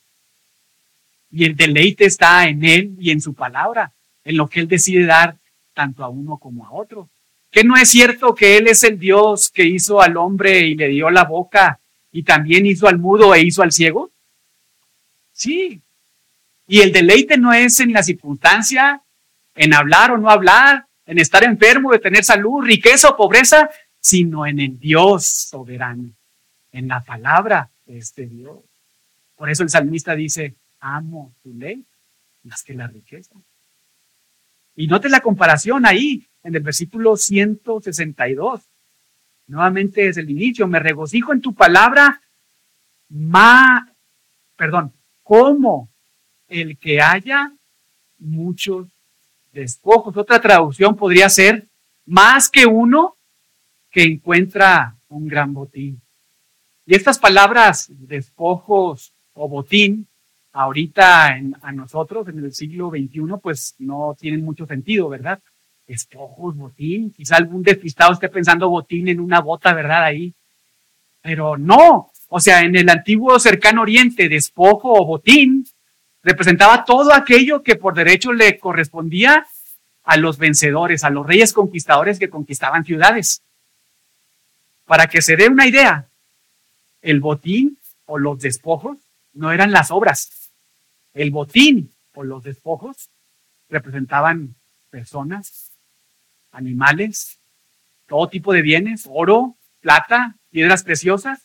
[1.32, 5.06] Y el deleite está en Él y en su palabra, en lo que Él decide
[5.06, 5.38] dar
[5.74, 7.10] tanto a uno como a otro.
[7.52, 10.88] ¿Que no es cierto que Él es el Dios que hizo al hombre y le
[10.88, 11.80] dio la boca
[12.12, 14.12] y también hizo al mudo e hizo al ciego?
[15.32, 15.82] Sí.
[16.72, 19.02] Y el deleite no es en la circunstancia,
[19.56, 24.46] en hablar o no hablar, en estar enfermo, de tener salud, riqueza o pobreza, sino
[24.46, 26.12] en el Dios soberano,
[26.72, 28.60] en la palabra de este Dios.
[29.36, 31.84] Por eso el salmista dice, amo tu ley
[32.44, 33.34] más que la riqueza.
[34.76, 38.62] Y note la comparación ahí, en el versículo 162.
[39.48, 42.22] Nuevamente desde el inicio, me regocijo en tu palabra,
[43.10, 43.92] ma,
[44.56, 45.90] perdón, como
[46.50, 47.52] el que haya
[48.18, 48.88] muchos
[49.54, 50.18] despojos.
[50.18, 51.68] Otra traducción podría ser
[52.06, 53.16] más que uno
[53.92, 56.02] que encuentra un gran botín.
[56.86, 60.08] Y estas palabras, despojos o botín,
[60.52, 65.40] ahorita en, a nosotros en el siglo XXI, pues no tienen mucho sentido, ¿verdad?
[65.88, 70.04] Despojos, botín, quizá algún despistado esté pensando botín en una bota, ¿verdad?
[70.06, 70.34] Ahí.
[71.22, 75.66] Pero no, o sea, en el antiguo cercano oriente, despojo o botín
[76.24, 79.46] representaba todo aquello que por derecho le correspondía
[80.04, 83.42] a los vencedores, a los reyes conquistadores que conquistaban ciudades.
[84.86, 86.08] Para que se dé una idea,
[87.02, 88.98] el botín o los despojos
[89.34, 90.52] no eran las obras.
[91.14, 93.10] El botín o los despojos
[93.70, 94.56] representaban
[94.90, 95.72] personas,
[96.52, 97.40] animales,
[98.08, 101.40] todo tipo de bienes, oro, plata, piedras preciosas,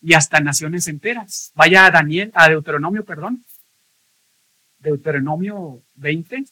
[0.00, 1.52] y hasta naciones enteras.
[1.54, 3.44] Vaya a Daniel, a Deuteronomio, perdón.
[4.78, 6.44] Deuteronomio 20.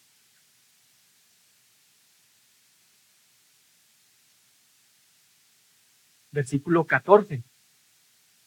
[6.33, 7.43] Versículo 14.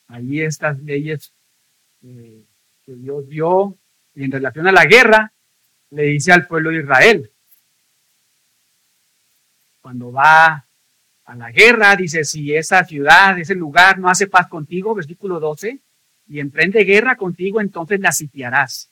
[0.08, 1.34] Ahí estas leyes
[2.04, 2.44] eh,
[2.84, 3.78] que Dios dio
[4.15, 5.32] y en relación a la guerra
[5.92, 7.32] le dice al pueblo de Israel.
[9.82, 10.65] Cuando va
[11.26, 15.80] a la guerra, dice, si esa ciudad, ese lugar no hace paz contigo, versículo 12,
[16.28, 18.88] y emprende guerra contigo, entonces la sitiarás.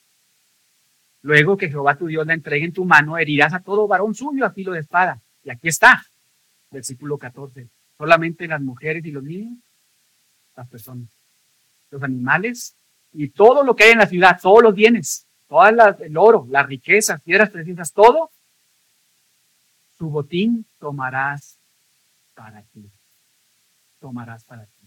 [1.22, 4.44] Luego que Jehová tu Dios la entregue en tu mano, herirás a todo varón suyo
[4.44, 5.20] a filo de espada.
[5.42, 6.02] Y aquí está,
[6.70, 7.68] versículo 14.
[7.96, 9.58] Solamente las mujeres y los niños,
[10.56, 11.08] las personas,
[11.90, 12.74] los animales
[13.12, 16.66] y todo lo que hay en la ciudad, todos los bienes, todo el oro, las
[16.66, 18.30] riquezas, piedras preciosas, todo,
[19.96, 21.58] su botín tomarás
[22.34, 22.88] para ti.
[24.00, 24.86] Tomarás para ti.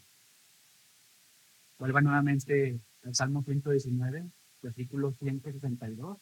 [1.78, 4.24] Vuelva nuevamente al Salmo 119,
[4.62, 6.18] versículo 162.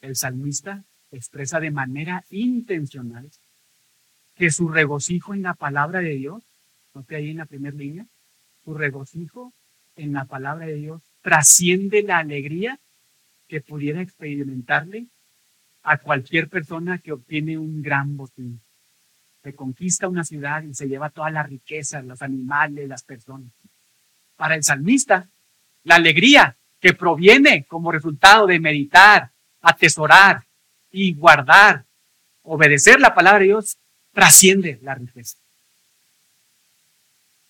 [0.00, 3.30] El salmista expresa de manera intencional
[4.34, 6.42] que su regocijo en la palabra de Dios,
[6.94, 8.06] note ahí en la primera línea,
[8.64, 9.52] su regocijo
[9.96, 12.78] en la palabra de Dios trasciende la alegría
[13.48, 15.06] que pudiera experimentarle
[15.82, 18.60] a cualquier persona que obtiene un gran botín
[19.44, 23.52] se conquista una ciudad y se lleva toda la riqueza, los animales, las personas.
[24.36, 25.28] Para el salmista,
[25.84, 29.30] la alegría que proviene como resultado de meditar,
[29.62, 30.44] atesorar
[30.90, 31.86] y guardar,
[32.42, 33.78] obedecer la palabra de Dios,
[34.12, 35.38] trasciende la riqueza.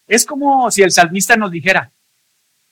[0.07, 1.91] Es como si el salmista nos dijera,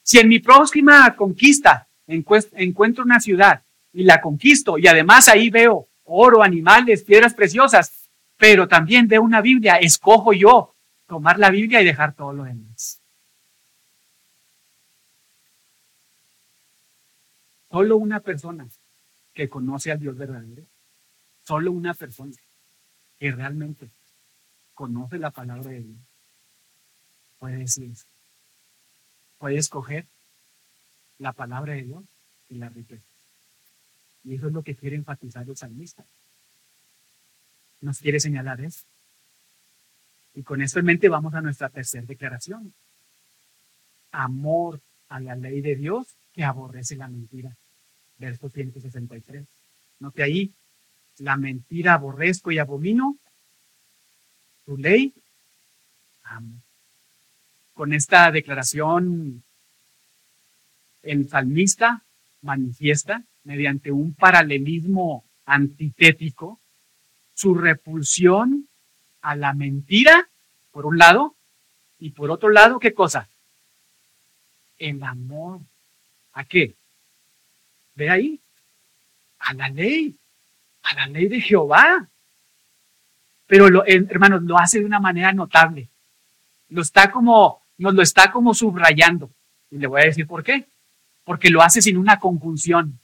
[0.03, 3.61] si en mi próxima conquista encuentro una ciudad
[3.91, 8.07] y la conquisto y además ahí veo oro, animales, piedras preciosas,
[8.37, 10.73] pero también de una Biblia, escojo yo
[11.07, 13.02] tomar la Biblia y dejar todo lo demás.
[17.73, 18.67] Solo una persona
[19.33, 20.63] que conoce al Dios verdadero,
[21.43, 22.35] solo una persona
[23.17, 23.89] que realmente
[24.75, 25.97] conoce la palabra de Dios,
[27.39, 27.91] puede decir,
[29.39, 30.05] puede escoger
[31.17, 32.03] la palabra de Dios
[32.47, 33.07] y la riqueza.
[34.23, 36.05] Y eso es lo que quiere enfatizar el salmista.
[37.81, 38.83] Nos quiere señalar eso.
[40.35, 42.71] Y con esto en mente vamos a nuestra tercera declaración.
[44.11, 46.05] Amor a la ley de Dios
[46.35, 47.57] que aborrece la mentira.
[48.23, 49.43] Verso 163.
[49.99, 50.53] Note ahí,
[51.17, 53.17] la mentira aborrezco y abomino.
[54.65, 55.13] Tu ley
[56.23, 56.55] amo.
[57.73, 59.43] Con esta declaración,
[61.01, 62.01] el salmista
[62.43, 66.61] manifiesta mediante un paralelismo antitético
[67.33, 68.69] su repulsión
[69.21, 70.29] a la mentira,
[70.71, 71.35] por un lado,
[71.99, 73.27] y por otro lado, ¿qué cosa?
[74.77, 75.59] El amor.
[76.31, 76.75] ¿A qué?
[77.95, 78.39] Ve ahí,
[79.39, 80.15] a la ley,
[80.83, 82.07] a la ley de Jehová.
[83.47, 85.89] Pero lo, hermanos, lo hace de una manera notable.
[86.69, 89.29] Lo está como, nos lo está como subrayando.
[89.69, 90.65] Y le voy a decir por qué.
[91.23, 92.99] Porque lo hace sin una conjunción.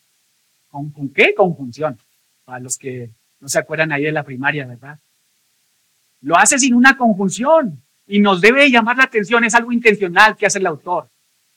[0.69, 1.97] ¿Con, con qué conjunción?
[2.45, 3.09] Para los que
[3.39, 4.99] no se acuerdan ahí de la primaria, ¿verdad?
[6.21, 10.47] Lo hace sin una conjunción y nos debe llamar la atención, es algo intencional que
[10.47, 11.09] hace el autor.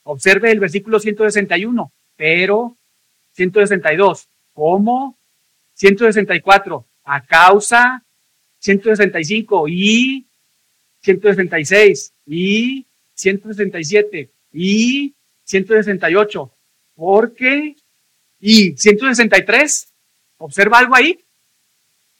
[0.05, 2.77] Observe el versículo 161, pero
[3.33, 5.17] 162, ¿cómo?
[5.75, 8.05] 164, a causa,
[8.59, 10.27] 165 y
[11.01, 15.15] 166 y 167 y
[15.45, 16.53] 168,
[16.95, 17.77] porque
[18.41, 19.93] y 163,
[20.39, 21.19] ¿observa algo ahí?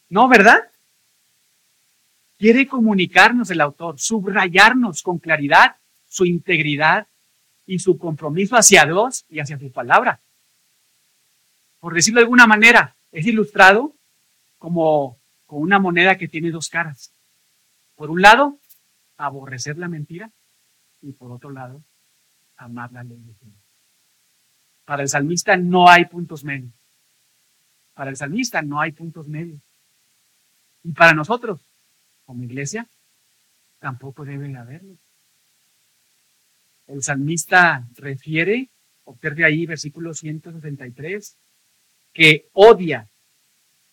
[0.09, 0.59] No, ¿verdad?
[2.39, 5.77] Quiere comunicarnos el autor, subrayarnos con claridad
[6.13, 7.07] su integridad
[7.67, 10.21] y su compromiso hacia Dios y hacia su palabra.
[11.83, 13.93] Por decirlo de alguna manera, es ilustrado
[14.57, 17.11] como con una moneda que tiene dos caras.
[17.97, 18.57] Por un lado,
[19.17, 20.31] aborrecer la mentira
[21.01, 21.83] y por otro lado,
[22.57, 23.55] amar la ley de Dios.
[24.85, 26.71] Para el salmista no hay puntos medios.
[27.95, 29.61] Para el salmista no hay puntos medios.
[30.85, 31.63] Y para nosotros
[32.27, 32.87] como iglesia,
[33.81, 34.97] tampoco debe haberlo.
[36.87, 38.69] El salmista refiere,
[39.03, 41.39] observe ahí versículo 163,
[42.13, 43.09] que odia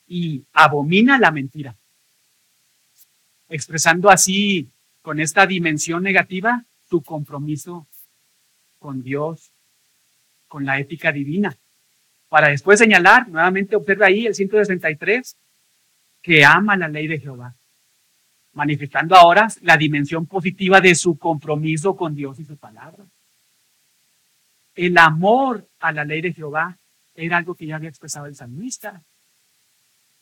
[0.08, 1.76] y abomina la mentira,
[3.48, 4.68] expresando así
[5.02, 7.88] con esta dimensión negativa su compromiso
[8.80, 9.52] con Dios,
[10.48, 11.56] con la ética divina.
[12.28, 15.36] Para después señalar, nuevamente observe ahí el 163,
[16.22, 17.56] que ama la ley de Jehová
[18.54, 23.06] manifestando ahora la dimensión positiva de su compromiso con Dios y su palabra.
[24.76, 26.78] El amor a la ley de Jehová
[27.20, 29.02] era algo que ya había expresado el salmista.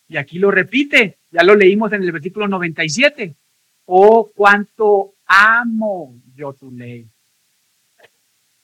[0.10, 3.36] Y aquí lo repite, ya lo leímos en el versículo 97.
[3.86, 7.08] Oh, cuánto amo yo tu ley.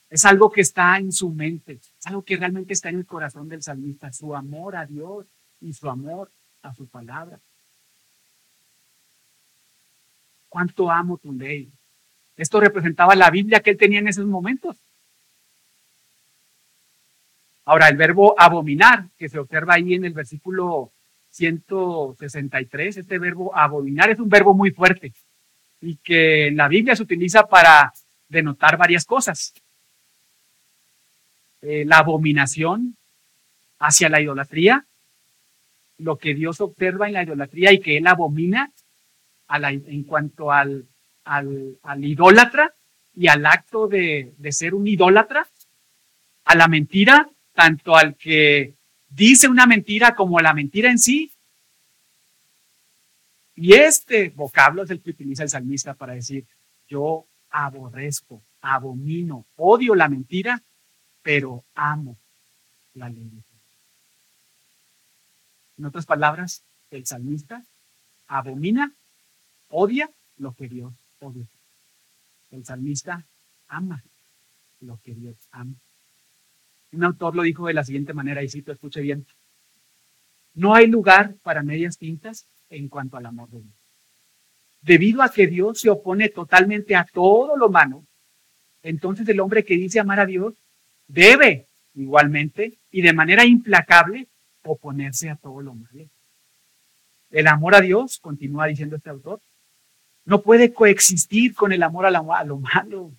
[0.10, 3.50] Es algo que está en su mente, es algo que realmente está en el corazón
[3.50, 5.26] del salmista, su amor a Dios
[5.60, 6.30] y su amor
[6.62, 7.40] a su palabra.
[10.54, 11.68] cuánto amo tu ley.
[12.38, 14.78] Esto representaba la Biblia que él tenía en esos momentos.
[17.66, 20.92] Ahora, el verbo abominar, que se observa ahí en el versículo
[21.30, 25.14] 163, este verbo abominar es un verbo muy fuerte
[25.82, 27.92] y que en la Biblia se utiliza para
[28.28, 29.54] denotar varias cosas.
[31.62, 32.98] Eh, la abominación
[33.80, 34.86] hacia la idolatría,
[35.98, 38.72] lo que Dios observa en la idolatría y que Él abomina,
[39.50, 40.86] en cuanto al,
[41.24, 42.74] al, idólatra
[43.16, 45.48] y al acto de, de ser un idólatra,
[46.46, 48.74] a la mentira, tanto al que
[49.10, 51.32] dice una mentira como la mentira en sí.
[53.56, 56.46] Y este vocablo es el que utiliza el salmista para decir,
[56.88, 60.62] yo aborrezco, abomino, odio la mentira,
[61.22, 62.18] pero amo
[62.96, 63.30] la ley.
[65.78, 67.64] En otras palabras, el salmista
[68.28, 68.92] abomina
[69.70, 71.46] odia lo que Dios odia.
[72.52, 73.26] El salmista
[73.68, 74.04] ama
[74.82, 75.74] lo que Dios ama.
[76.94, 79.26] Un autor lo dijo de la siguiente manera, y cito, escuche bien.
[80.54, 83.74] No hay lugar para medias tintas en cuanto al amor de Dios.
[84.82, 88.06] Debido a que Dios se opone totalmente a todo lo humano,
[88.84, 90.54] entonces el hombre que dice amar a Dios
[91.08, 94.28] debe igualmente y de manera implacable
[94.64, 96.06] oponerse a todo lo malo.
[97.32, 99.42] El amor a Dios, continúa diciendo este autor,
[100.26, 103.12] no puede coexistir con el amor a, a lo malo.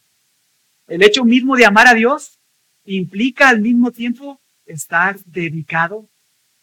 [0.87, 2.39] El hecho mismo de amar a Dios
[2.85, 6.09] implica al mismo tiempo estar dedicado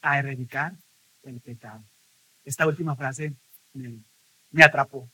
[0.02, 0.74] a erradicar
[1.24, 1.84] el pecado.
[2.44, 3.34] Esta última frase
[3.74, 5.10] me, atrapó.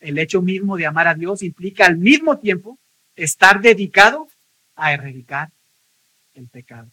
[0.00, 2.78] El hecho mismo de amar a Dios implica al mismo tiempo
[3.16, 4.28] estar dedicado
[4.76, 5.50] a erradicar
[6.34, 6.90] el pecado.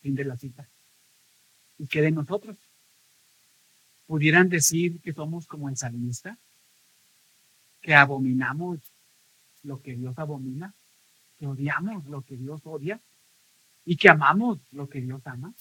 [0.00, 0.68] Fin de la cita.
[1.78, 2.56] ¿Y qué de nosotros?
[4.06, 6.38] ¿Pudieran decir que somos como el salmista?
[7.80, 8.78] ¿Que abominamos
[9.62, 10.72] lo que Dios abomina?
[11.38, 13.00] ¿Que odiamos lo que Dios odia?
[13.84, 15.52] ¿Y que amamos lo que Dios ama?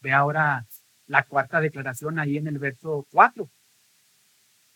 [0.00, 0.66] Ve ahora
[1.06, 3.48] la cuarta declaración ahí en el verso 4.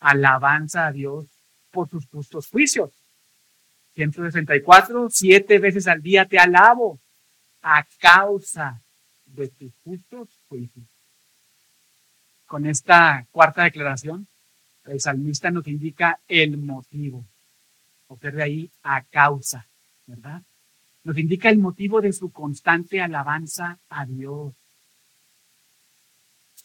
[0.01, 1.27] Alabanza a Dios
[1.71, 2.91] por sus justos juicios.
[3.95, 6.99] 164, siete veces al día te alabo
[7.63, 8.83] a causa
[9.25, 10.85] de tus justos juicios.
[12.47, 14.27] Con esta cuarta declaración,
[14.85, 17.25] el salmista nos indica el motivo.
[18.15, 19.67] Observe ahí a causa,
[20.07, 20.43] ¿verdad?
[21.03, 24.55] Nos indica el motivo de su constante alabanza a Dios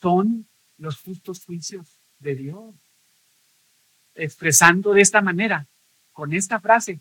[0.01, 0.45] son
[0.77, 1.87] los justos juicios
[2.19, 2.75] de Dios.
[4.15, 5.65] Expresando de esta manera,
[6.13, 6.99] con esta frase,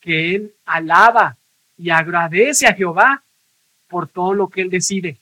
[0.00, 1.36] que Él alaba
[1.76, 3.22] y agradece a Jehová
[3.88, 5.18] por todo lo que Él decide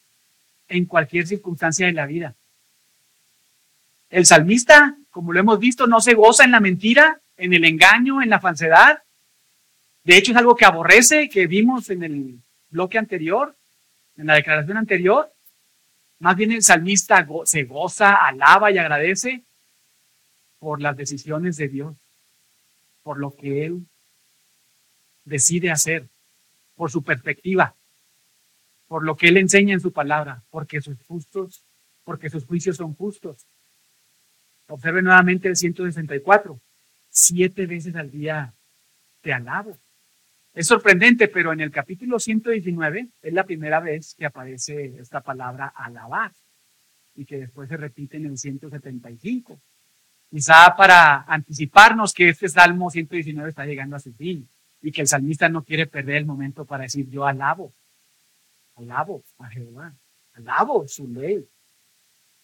[0.69, 2.35] en cualquier circunstancia de la vida.
[4.11, 8.23] El salmista, como lo hemos visto, no se goza en la mentira, en el engaño,
[8.23, 9.03] en la falsedad.
[10.05, 12.39] De hecho, es algo que aborrece, que vimos en el
[12.71, 13.57] bloque anterior,
[14.17, 15.33] en la declaración anterior.
[16.21, 19.43] Más bien el salmista se goza, alaba y agradece
[20.61, 21.97] por las decisiones de Dios,
[23.03, 23.87] por lo que Él
[25.25, 26.07] decide hacer,
[26.77, 27.75] por su perspectiva,
[28.87, 31.65] por lo que Él enseña en su palabra, porque sus justos,
[32.05, 33.45] porque sus juicios son justos.
[34.69, 36.61] Observe nuevamente el 164.
[37.15, 38.55] Siete veces al día
[39.21, 39.77] te alabo.
[40.55, 45.67] Es sorprendente, pero en el capítulo 119 es la primera vez que aparece esta palabra
[45.77, 46.33] alabar
[47.15, 49.61] y que después se repite en el 175.
[50.31, 54.49] Quizá para anticiparnos que este Salmo 119 está llegando a su fin
[54.81, 57.75] y que el salmista no quiere perder el momento para decir yo alabo,
[58.77, 59.95] alabo a Jehová,
[60.33, 61.47] alabo su ley.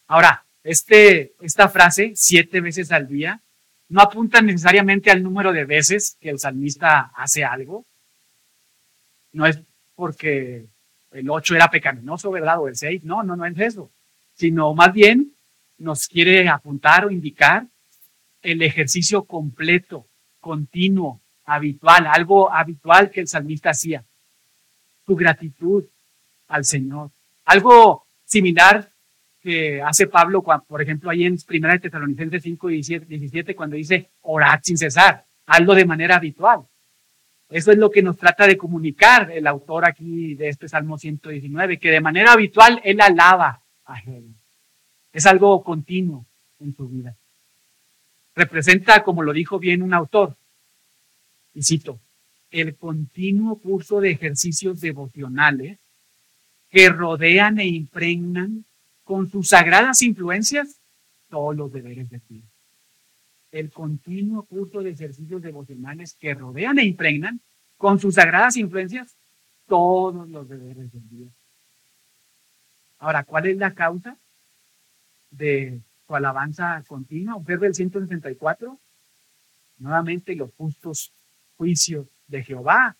[0.08, 3.40] Ahora, este, esta frase, siete veces al día,
[3.88, 7.84] no apunta necesariamente al número de veces que el salmista hace algo,
[9.32, 9.60] no es
[9.94, 10.66] porque
[11.12, 12.60] el 8 era pecaminoso, ¿verdad?
[12.60, 13.90] O el 6, no, no, no es eso,
[14.34, 15.32] sino más bien
[15.78, 17.66] nos quiere apuntar o indicar
[18.42, 20.06] el ejercicio completo,
[20.40, 24.04] continuo, habitual, algo habitual que el salmista hacía,
[25.06, 25.84] su gratitud
[26.48, 27.10] al Señor.
[27.44, 28.90] Algo similar
[29.40, 34.76] que hace Pablo, por ejemplo, ahí en 1 Tesalonicenses 5, 17, cuando dice, orad sin
[34.76, 36.62] cesar, hazlo de manera habitual.
[37.48, 41.78] Eso es lo que nos trata de comunicar el autor aquí de este Salmo 119,
[41.78, 44.34] que de manera habitual él alaba a Jehová.
[45.12, 46.26] Es algo continuo
[46.60, 47.16] en su vida.
[48.34, 50.36] Representa, como lo dijo bien un autor,
[51.54, 51.98] y cito,
[52.50, 55.78] el continuo curso de ejercicios devocionales
[56.70, 58.64] que rodean e impregnan
[59.08, 60.76] con sus sagradas influencias
[61.30, 62.46] todos los deberes de vida
[63.52, 67.40] el continuo curso de ejercicios devocionales que rodean e impregnan
[67.78, 69.16] con sus sagradas influencias
[69.66, 71.28] todos los deberes del día.
[72.98, 74.18] Ahora, ¿cuál es la causa
[75.30, 77.36] de su alabanza continua?
[77.36, 78.78] Observe el 164.
[79.78, 81.10] Nuevamente los justos
[81.56, 82.94] juicios de Jehová,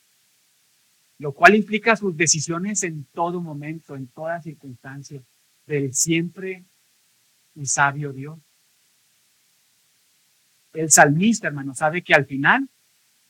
[1.18, 5.20] lo cual implica sus decisiones en todo momento, en toda circunstancia,
[5.68, 6.64] del siempre
[7.54, 8.38] y sabio Dios
[10.78, 12.68] el salmista, hermano, sabe que al final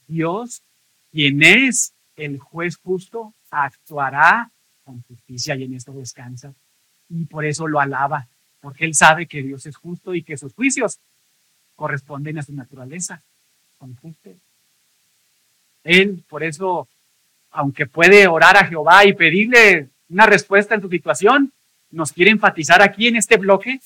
[0.06, 0.62] Dios,
[1.10, 4.50] quien es el juez justo, actuará
[4.84, 6.52] con justicia y en esto descansa.
[7.08, 8.28] Y por eso lo alaba,
[8.60, 10.98] porque él sabe que Dios es justo y que sus juicios
[11.74, 13.22] corresponden a su naturaleza.
[13.78, 14.34] Son justos.
[15.84, 16.86] Él, por eso,
[17.50, 21.52] aunque puede orar a Jehová y pedirle una respuesta en su situación,
[21.90, 23.80] nos quiere enfatizar aquí en este bloque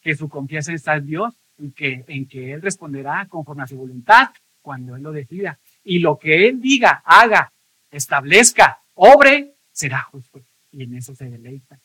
[0.00, 1.34] que su confianza está en Dios
[1.74, 4.30] que, en que Él responderá conforme a su voluntad
[4.60, 5.58] cuando Él lo decida.
[5.84, 7.52] Y lo que Él diga, haga,
[7.90, 10.40] establezca, obre, será justo.
[10.72, 11.78] Y en eso se deleita.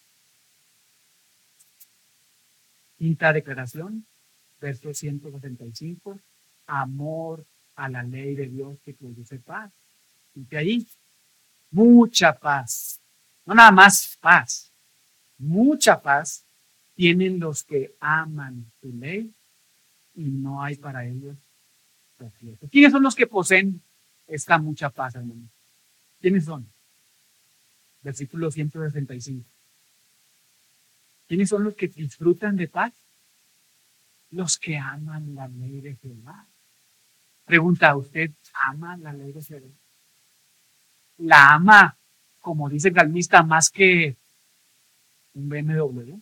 [2.98, 4.06] Quinta declaración,
[4.60, 6.20] verso 165,
[6.66, 7.46] amor
[7.76, 9.72] a la ley de Dios que produce paz.
[10.34, 10.88] Y ahí,
[11.70, 13.00] mucha paz.
[13.46, 14.72] No nada más paz,
[15.38, 16.44] mucha paz
[16.96, 19.32] tienen los que aman tu ley
[20.16, 21.36] y no hay para ellos.
[22.72, 23.82] ¿Quiénes son los que poseen
[24.28, 25.48] esta mucha paz, hermano?
[26.20, 26.68] ¿Quiénes son?
[28.02, 29.46] Versículo 165.
[31.28, 32.94] ¿Quiénes son los que disfrutan de paz?
[34.32, 36.46] Los que aman la ley de Jehová.
[37.46, 39.68] Pregunta, ¿usted ama la ley de Jehová?
[41.20, 41.98] ¿La ama,
[42.42, 44.16] como dice el galmista, más que
[45.38, 46.20] un BMW?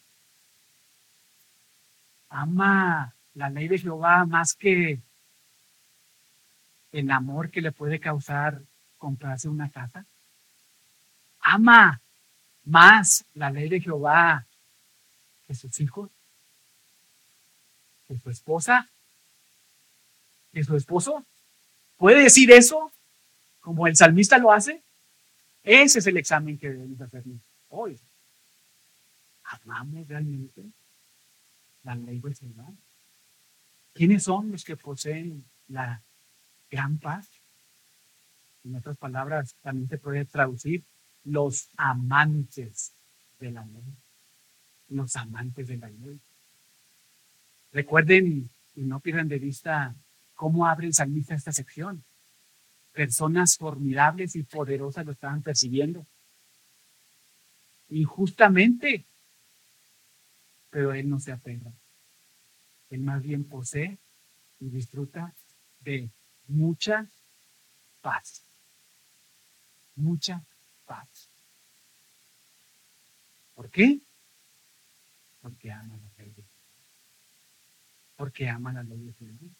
[2.29, 4.99] ¿Ama la ley de Jehová más que
[6.91, 8.61] el amor que le puede causar
[8.97, 10.05] comprarse una casa?
[11.39, 12.01] ¿Ama
[12.65, 14.45] más la ley de Jehová
[15.47, 16.09] que sus hijos?
[18.07, 18.89] ¿Que su esposa?
[20.51, 21.25] ¿Que su esposo?
[21.97, 22.91] ¿Puede decir eso
[23.61, 24.81] como el salmista lo hace?
[25.63, 27.39] Ese es el examen que debemos hacernos
[27.69, 27.97] hoy.
[29.63, 30.63] ¿Amamos realmente
[31.83, 32.71] la ley de Jehová?
[33.93, 36.01] ¿Quiénes son los que poseen la
[36.69, 37.27] gran paz?
[38.65, 40.83] En otras palabras, también se puede traducir
[41.23, 42.91] los amantes
[43.39, 43.93] de la ley.
[44.89, 46.19] Los amantes de la ley.
[47.71, 49.95] Recuerden y no pierdan de vista
[50.33, 52.03] cómo abre el salmista esta sección.
[52.93, 56.05] Personas formidables y poderosas lo estaban percibiendo.
[57.89, 59.05] Injustamente.
[60.75, 61.71] Pero él no se apega.
[62.89, 63.97] Él más bien posee
[64.59, 65.33] y disfruta
[65.79, 66.09] de
[66.47, 67.09] mucha
[68.01, 68.43] paz.
[69.95, 70.43] Mucha
[70.85, 71.29] paz.
[73.53, 74.01] ¿Por qué?
[75.41, 76.35] Porque ama la ley
[78.17, 79.53] Porque ama la ley de Dios.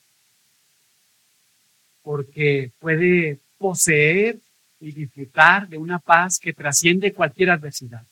[2.01, 4.41] Porque puede poseer
[4.82, 8.05] y disfrutar de una paz que trasciende cualquier adversidad.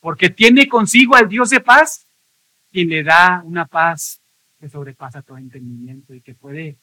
[0.00, 2.06] Porque tiene consigo al Dios de paz
[2.70, 4.20] quien le da una paz
[4.58, 6.76] que sobrepasa todo entendimiento y que puede,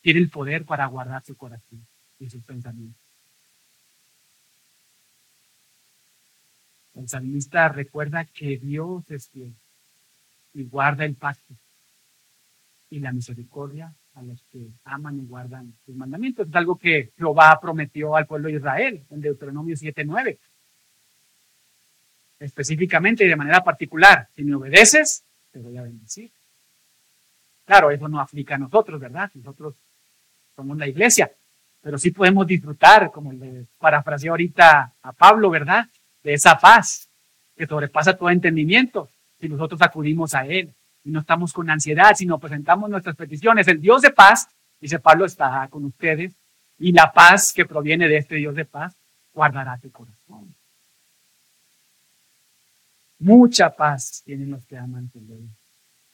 [0.00, 1.86] tiene el poder para guardar su corazón
[2.18, 3.00] y sus pensamientos.
[6.94, 9.54] El salmista recuerda que Dios es fiel
[10.54, 11.54] y guarda el pacto
[12.90, 16.48] y la misericordia a los que aman y guardan sus mandamientos.
[16.48, 20.38] Es algo que Jehová prometió al pueblo de Israel en Deuteronomio 7:9
[22.40, 24.26] específicamente y de manera particular.
[24.34, 25.22] Si me obedeces,
[25.52, 26.30] te voy a bendecir.
[27.66, 29.30] Claro, eso no aplica a nosotros, ¿verdad?
[29.34, 29.74] Nosotros
[30.56, 31.30] somos la iglesia,
[31.80, 35.86] pero sí podemos disfrutar, como le parafraseé ahorita a Pablo, ¿verdad?
[36.24, 37.08] De esa paz
[37.56, 40.72] que sobrepasa todo entendimiento si nosotros acudimos a Él
[41.04, 43.68] y no estamos con ansiedad, sino presentamos nuestras peticiones.
[43.68, 44.48] El Dios de paz,
[44.80, 46.32] dice Pablo, está con ustedes
[46.78, 48.94] y la paz que proviene de este Dios de paz
[49.32, 50.54] guardará tu corazón.
[53.20, 55.46] Mucha paz tienen los que aman tu ley.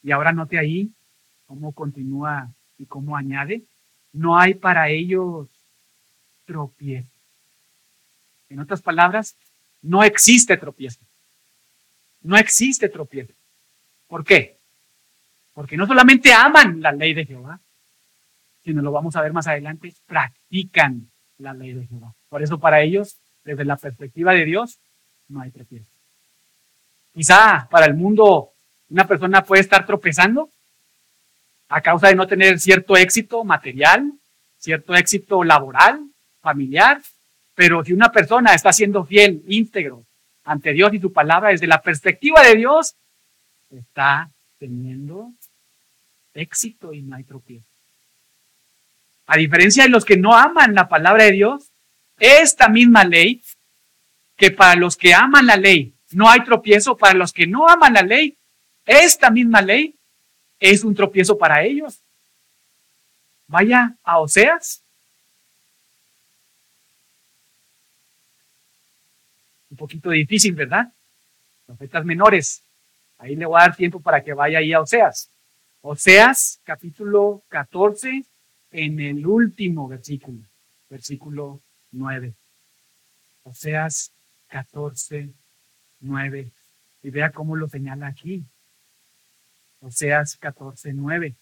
[0.03, 0.91] Y ahora note ahí
[1.47, 2.49] cómo continúa
[2.79, 3.63] y cómo añade.
[4.13, 5.49] No hay para ellos
[6.45, 7.11] tropiezo.
[8.49, 9.37] En otras palabras,
[9.83, 11.01] no existe tropiezo.
[12.23, 13.33] No existe tropiezo.
[14.09, 14.57] ¿Por qué?
[15.55, 17.61] Porque no solamente aman la ley de Jehová,
[18.65, 22.13] sino lo vamos a ver más adelante, practican la ley de Jehová.
[22.29, 24.79] Por eso para ellos, desde la perspectiva de Dios,
[25.29, 25.96] no hay tropiezo.
[27.17, 28.53] Quizá para el mundo
[28.91, 30.51] una persona puede estar tropezando
[31.67, 34.13] a causa de no tener cierto éxito material,
[34.59, 36.11] cierto éxito laboral,
[36.43, 37.01] familiar,
[37.55, 40.05] pero si una persona está siendo fiel, íntegro
[40.45, 42.95] ante Dios y su palabra, desde la perspectiva de Dios,
[43.71, 45.33] está teniendo
[46.35, 47.65] éxito y no hay tropiezo.
[49.27, 51.71] A diferencia de los que no aman la palabra de Dios,
[52.19, 53.43] esta misma ley,
[54.37, 57.95] que para los que aman la ley no hay tropiezo para los que no aman
[57.95, 58.37] la ley.
[58.85, 59.95] Esta misma ley
[60.61, 62.01] es un tropiezo para ellos.
[63.49, 64.83] Vaya a Oseas.
[69.71, 70.93] Un poquito difícil, ¿verdad?
[71.67, 72.63] Profetas menores.
[73.19, 75.29] Ahí le voy a dar tiempo para que vaya ahí a Oseas.
[75.83, 78.25] Oseas, capítulo 14,
[78.73, 80.41] en el último versículo,
[80.91, 81.61] versículo
[81.93, 82.33] 9.
[83.45, 84.11] Oseas
[84.49, 85.31] 14,
[86.01, 86.51] 9.
[87.03, 88.45] Y vea cómo lo señala aquí.
[89.81, 91.35] Oseas 14, 9.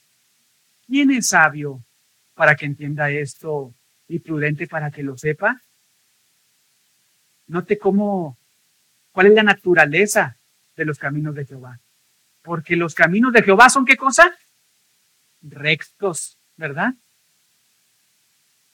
[0.86, 1.82] ¿Quién es sabio
[2.34, 3.74] para que entienda esto
[4.09, 5.61] y prudente para que lo sepa?
[7.46, 8.36] Note cómo,
[9.12, 10.36] cuál es la naturaleza
[10.76, 11.78] de los caminos de Jehová.
[12.42, 14.36] Porque los caminos de Jehová son qué cosa?
[15.40, 16.94] Rectos, ¿verdad?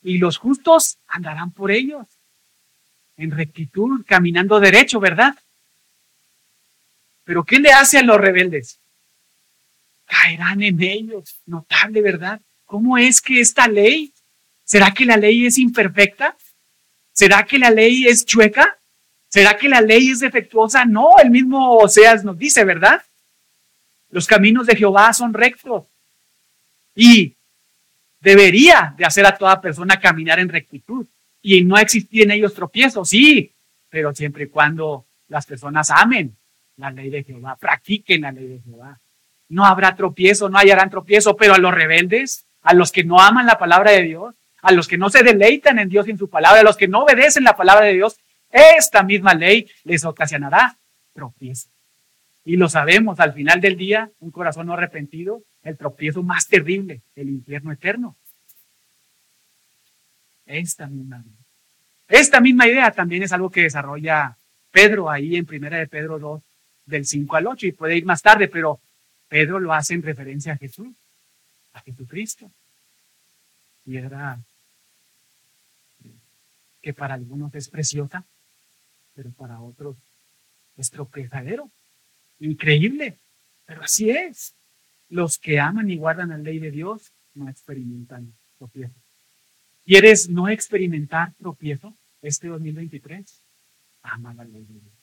[0.02, 2.06] Y los justos andarán por ellos,
[3.16, 5.36] en rectitud, caminando derecho, ¿verdad?
[7.30, 8.80] Pero ¿qué le hace a los rebeldes?
[10.04, 11.36] Caerán en ellos.
[11.46, 12.40] Notable, ¿verdad?
[12.64, 14.12] ¿Cómo es que esta ley?
[14.64, 16.36] ¿Será que la ley es imperfecta?
[17.12, 18.76] ¿Será que la ley es chueca?
[19.28, 20.84] ¿Será que la ley es defectuosa?
[20.84, 23.00] No, el mismo Oseas nos dice, ¿verdad?
[24.08, 25.84] Los caminos de Jehová son rectos.
[26.96, 27.36] Y
[28.18, 31.06] debería de hacer a toda persona caminar en rectitud
[31.40, 33.52] y no existir en ellos tropiezos, sí,
[33.88, 36.36] pero siempre y cuando las personas amen
[36.80, 38.98] la ley de Jehová, practiquen la ley de Jehová.
[39.48, 43.46] No habrá tropiezo, no hallarán tropiezo, pero a los rebeldes, a los que no aman
[43.46, 46.28] la palabra de Dios, a los que no se deleitan en Dios y en su
[46.28, 48.18] palabra, a los que no obedecen la palabra de Dios,
[48.50, 50.76] esta misma ley les ocasionará
[51.14, 51.68] tropiezo.
[52.44, 57.02] Y lo sabemos, al final del día, un corazón no arrepentido, el tropiezo más terrible,
[57.14, 58.16] el infierno eterno.
[60.46, 61.22] Esta misma,
[62.08, 64.36] esta misma idea también es algo que desarrolla
[64.70, 66.42] Pedro ahí en Primera de Pedro 2,
[66.90, 68.80] del 5 al 8, y puede ir más tarde, pero
[69.28, 70.88] Pedro lo hace en referencia a Jesús,
[71.72, 72.50] a Jesucristo.
[73.84, 74.38] Piedra
[76.82, 78.24] que para algunos es preciosa,
[79.14, 79.96] pero para otros
[80.76, 81.70] es tropezadero.
[82.40, 83.18] Increíble,
[83.66, 84.54] pero así es.
[85.08, 88.94] Los que aman y guardan la ley de Dios no experimentan tropiezo.
[89.84, 93.40] ¿Quieres no experimentar tropiezo este 2023?
[94.02, 94.99] Ama la ley de Dios.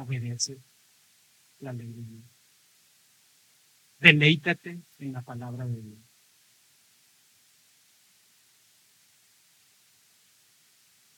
[0.00, 0.58] Obedece
[1.60, 2.22] la ley de Dios.
[3.98, 5.98] Deleítate en la palabra de Dios.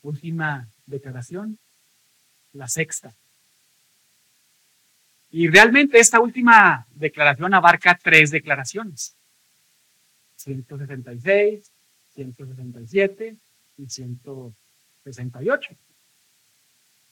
[0.03, 1.59] Última declaración,
[2.55, 3.15] la sexta.
[5.31, 9.15] Y realmente esta última declaración abarca tres declaraciones.
[10.37, 11.71] 166,
[12.15, 13.37] 167
[13.79, 15.77] y 168.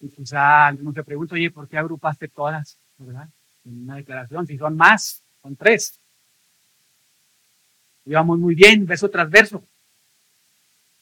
[0.01, 3.29] Y quizá alguno se pregunta, oye, ¿por qué agrupaste todas, verdad?
[3.65, 5.99] En una declaración, si son más, son tres.
[8.07, 9.63] Íbamos muy bien, verso tras verso.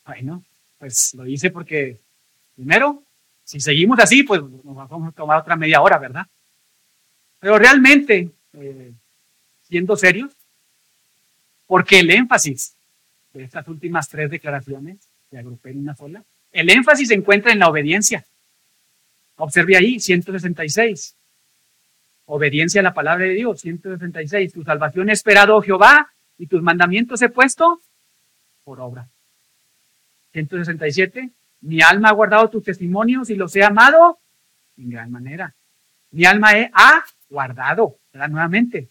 [0.05, 0.43] Bueno,
[0.79, 1.99] pues lo hice porque,
[2.57, 3.03] primero,
[3.45, 6.27] si seguimos así, pues nos vamos a tomar otra media hora, ¿verdad?
[7.39, 8.93] Pero realmente, eh,
[9.63, 10.33] siendo serios,
[11.67, 12.75] porque el énfasis
[13.33, 14.99] de estas últimas tres declaraciones,
[15.31, 18.25] que agrupé en una sola, el énfasis se encuentra en la obediencia.
[19.39, 21.15] Observe ahí, 166.
[22.27, 24.53] Obediencia a la palabra de Dios, 166.
[24.53, 27.81] Tu salvación he esperado, oh Jehová, y tus mandamientos he puesto
[28.65, 29.09] por obra.
[30.33, 31.31] 167.
[31.61, 34.19] Mi alma ha guardado tus testimonios y los he amado
[34.77, 35.55] en gran manera.
[36.11, 38.29] Mi alma ha guardado, ¿verdad?
[38.29, 38.89] Nuevamente,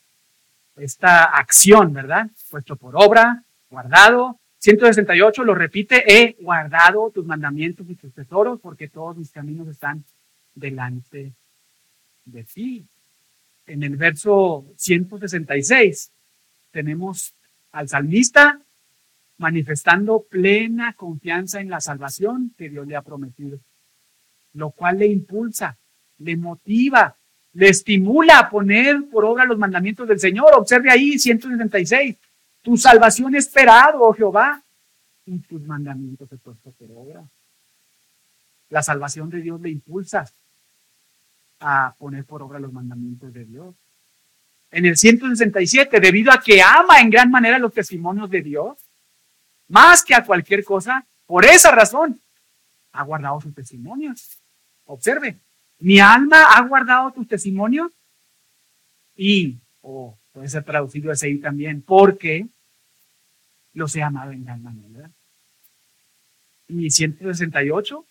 [0.78, 2.30] esta acción, ¿verdad?
[2.50, 4.39] Puesto por obra, guardado.
[4.60, 10.04] 168 lo repite, he guardado tus mandamientos y tus tesoros porque todos mis caminos están
[10.58, 11.34] delante
[12.26, 12.86] de ti.
[13.66, 16.12] En el verso 166
[16.72, 17.34] tenemos
[17.72, 18.60] al salmista
[19.38, 23.60] manifestando plena confianza en la salvación que Dios le ha prometido,
[24.53, 25.78] lo cual le impulsa,
[26.20, 27.16] le motiva,
[27.53, 30.53] le estimula a poner por obra los mandamientos del Señor.
[30.55, 32.18] Observe ahí 166.
[32.64, 34.64] Tu salvación esperado, oh Jehová,
[35.26, 37.24] y tus mandamientos he puesto por obra.
[38.70, 40.26] La salvación de Dios le impulsa
[41.60, 43.76] a poner por obra los mandamientos de Dios.
[44.72, 48.78] En el 167, debido a que ama en gran manera los testimonios de Dios,
[49.70, 52.20] más que a cualquier cosa, por esa razón,
[52.91, 54.39] ha guardado sus testimonios.
[54.86, 55.38] Observe,
[55.80, 57.91] mi alma ha guardado tus testimonios
[59.16, 62.47] y, o puede ser traducido ese también, porque
[63.74, 65.10] los he amado en gran manera.
[66.68, 68.05] Y 168,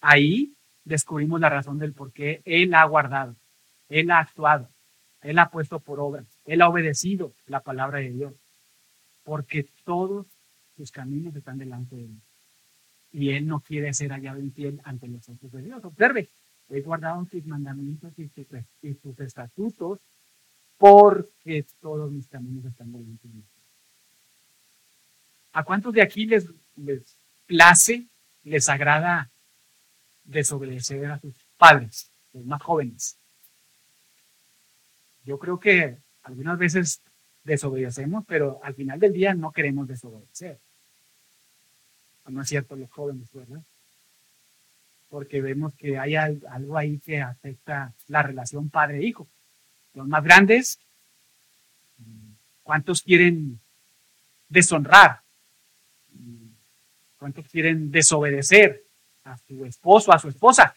[0.00, 0.52] ahí
[0.84, 3.34] descubrimos la razón del por qué Él ha guardado,
[3.88, 4.68] Él ha actuado,
[5.22, 8.34] Él ha puesto por obra, Él ha obedecido la palabra de Dios,
[9.24, 10.26] porque todos
[10.76, 12.20] sus caminos están delante de Él.
[13.12, 15.84] Y Él no quiere ser hallado infiel ante los ojos de Dios.
[15.84, 16.28] Observe,
[16.68, 20.00] he guardado tus mandamientos y tus, estatutos
[20.76, 23.44] porque todos mis caminos están delante de Él.
[25.52, 26.48] ¿A cuántos de aquí les
[27.46, 28.06] place,
[28.42, 29.30] les agrada
[30.24, 33.16] desobedecer a sus padres, los más jóvenes?
[35.24, 37.00] Yo creo que algunas veces
[37.44, 40.58] desobedecemos, pero al final del día no queremos desobedecer.
[42.26, 43.62] No es cierto los jóvenes, ¿verdad?
[45.10, 49.28] Porque vemos que hay algo ahí que afecta la relación padre-hijo.
[49.94, 50.78] Los más grandes,
[52.62, 53.60] ¿cuántos quieren
[54.48, 55.24] deshonrar
[57.24, 58.83] ¿Cuántos quieren desobedecer
[59.24, 60.74] a su esposo, a su esposa?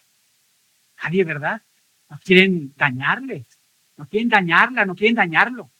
[1.02, 1.62] Nadie, ¿verdad?
[2.08, 3.44] no quieren dañarle,
[3.96, 5.70] no quieren dañarla, no quieren dañarlo,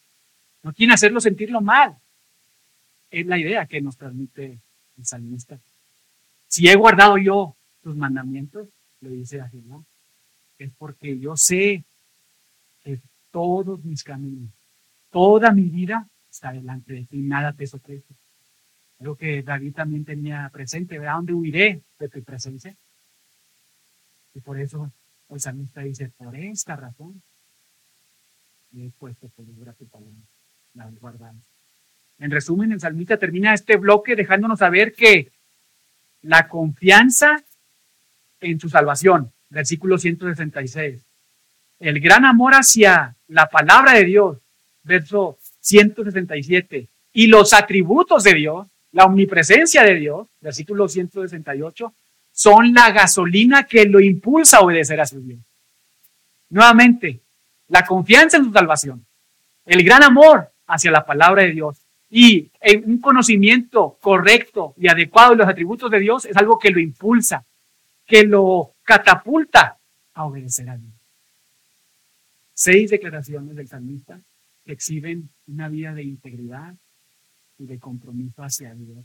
[0.63, 1.97] no quieren hacerlo sentirlo mal.
[3.11, 4.59] Es la idea que nos transmite
[4.99, 5.59] el salmista.
[6.47, 8.69] Si he guardado yo tus mandamientos,
[9.01, 9.83] le dice a Jehová,
[10.59, 11.85] es porque yo sé
[12.85, 13.01] que
[13.31, 14.51] todos mis caminos,
[15.11, 18.05] toda mi vida está delante de ti, nada te sorprende.
[18.99, 21.15] Creo que David también tenía presente, ¿verdad?
[21.17, 22.75] ¿Dónde huiré de tu presencia?
[24.35, 24.91] Y por eso
[25.31, 27.23] el salmista dice, por esta razón
[28.73, 30.15] me he puesto por obra tu palabra,
[30.75, 35.31] la he En resumen, el salmista termina este bloque dejándonos saber que
[36.23, 37.43] la confianza
[38.41, 41.01] en su salvación, versículo 166,
[41.81, 44.39] el gran amor hacia la palabra de Dios,
[44.83, 51.93] verso 167, y los atributos de Dios, la omnipresencia de Dios, versículo 168,
[52.33, 55.41] son la gasolina que lo impulsa a obedecer a su Dios.
[56.51, 57.21] Nuevamente,
[57.69, 59.05] la confianza en su salvación,
[59.67, 61.79] el gran amor hacia la palabra de Dios
[62.11, 62.51] y
[62.87, 67.45] un conocimiento correcto y adecuado de los atributos de Dios es algo que lo impulsa,
[68.07, 69.77] que lo catapulta
[70.15, 70.93] a obedecer a Dios.
[72.55, 74.19] Seis declaraciones del salmista
[74.65, 76.75] que exhiben una vida de integridad
[77.59, 79.05] y de compromiso hacia Dios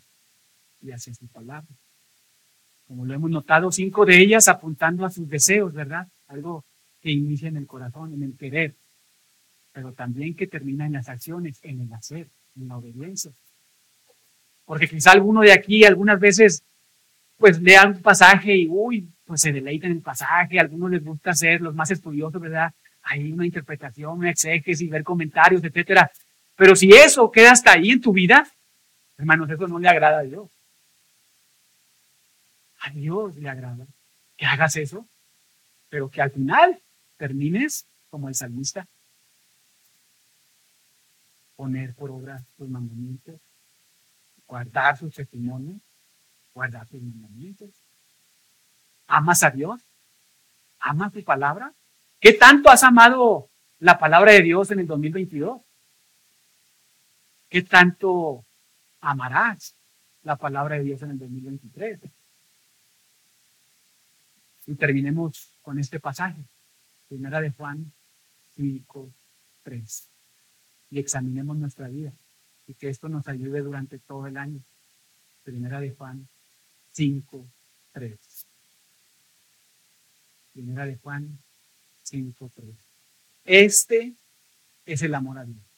[0.81, 1.67] y hacia su palabra.
[2.87, 6.07] Como lo hemos notado, cinco de ellas apuntando a sus deseos, ¿verdad?
[6.27, 6.63] Algo
[7.01, 8.75] que inicia en el corazón, en el querer,
[9.71, 13.31] pero también que termina en las acciones, en el hacer, en la obediencia.
[14.65, 16.63] Porque quizá alguno de aquí algunas veces
[17.37, 21.03] pues lea un pasaje y uy, pues se deleita en el pasaje, a algunos les
[21.03, 22.73] gusta ser los más estudiosos, ¿verdad?
[23.01, 26.09] Hay una interpretación, una exégesis, ver comentarios, etcétera.
[26.55, 28.47] Pero si eso queda hasta ahí en tu vida,
[29.17, 30.49] hermanos, eso no le agrada a Dios.
[32.81, 33.85] A Dios le agrada
[34.37, 35.07] que hagas eso,
[35.89, 36.81] pero que al final
[37.17, 38.85] termines como el salmista.
[41.55, 43.35] Poner por obra sus mandamientos,
[44.47, 45.79] guardar sus testimonios,
[46.53, 47.69] guardar sus mandamientos.
[49.07, 49.81] ¿Amas a Dios?
[50.79, 51.73] ¿Amas tu palabra?
[52.19, 53.49] ¿Qué tanto has amado
[53.79, 55.61] la palabra de Dios en el 2022?
[57.53, 58.43] ¿Qué tanto
[58.99, 59.75] amarás
[60.23, 61.99] la palabra de Dios en el 2023?
[64.65, 66.41] Y terminemos con este pasaje,
[67.07, 67.91] primera de Juan
[68.55, 69.07] 5,
[69.65, 70.03] 3.
[70.89, 72.11] Y examinemos nuestra vida
[72.65, 74.59] y que esto nos ayude durante todo el año.
[75.43, 76.27] Primera de Juan
[76.93, 77.45] 5,
[77.91, 78.17] 3.
[80.53, 81.37] Primera de Juan
[82.01, 82.67] 5, 3.
[83.45, 84.15] Este
[84.87, 85.72] es el amor a Dios.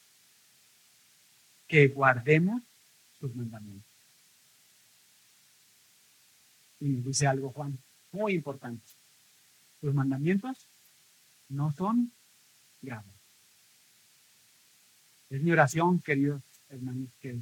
[1.66, 2.62] Que guardemos
[3.18, 3.86] sus mandamientos.
[6.80, 7.78] Y dice algo Juan,
[8.12, 8.84] muy importante.
[9.82, 10.66] Los mandamientos
[11.48, 12.12] no son
[12.82, 13.14] graves.
[15.30, 17.36] Es mi oración, queridos hermanos, que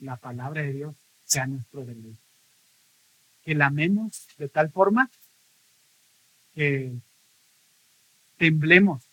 [0.00, 2.18] la palabra de Dios sea nuestro deleite.
[3.44, 5.10] Que la amemos de tal forma
[6.54, 6.92] que
[8.36, 9.04] temblemos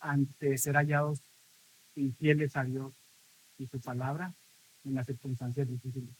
[0.00, 1.20] ante ser hallados
[1.94, 2.92] infieles a Dios
[3.62, 4.32] y su palabra
[4.84, 6.10] en las circunstancias difíciles.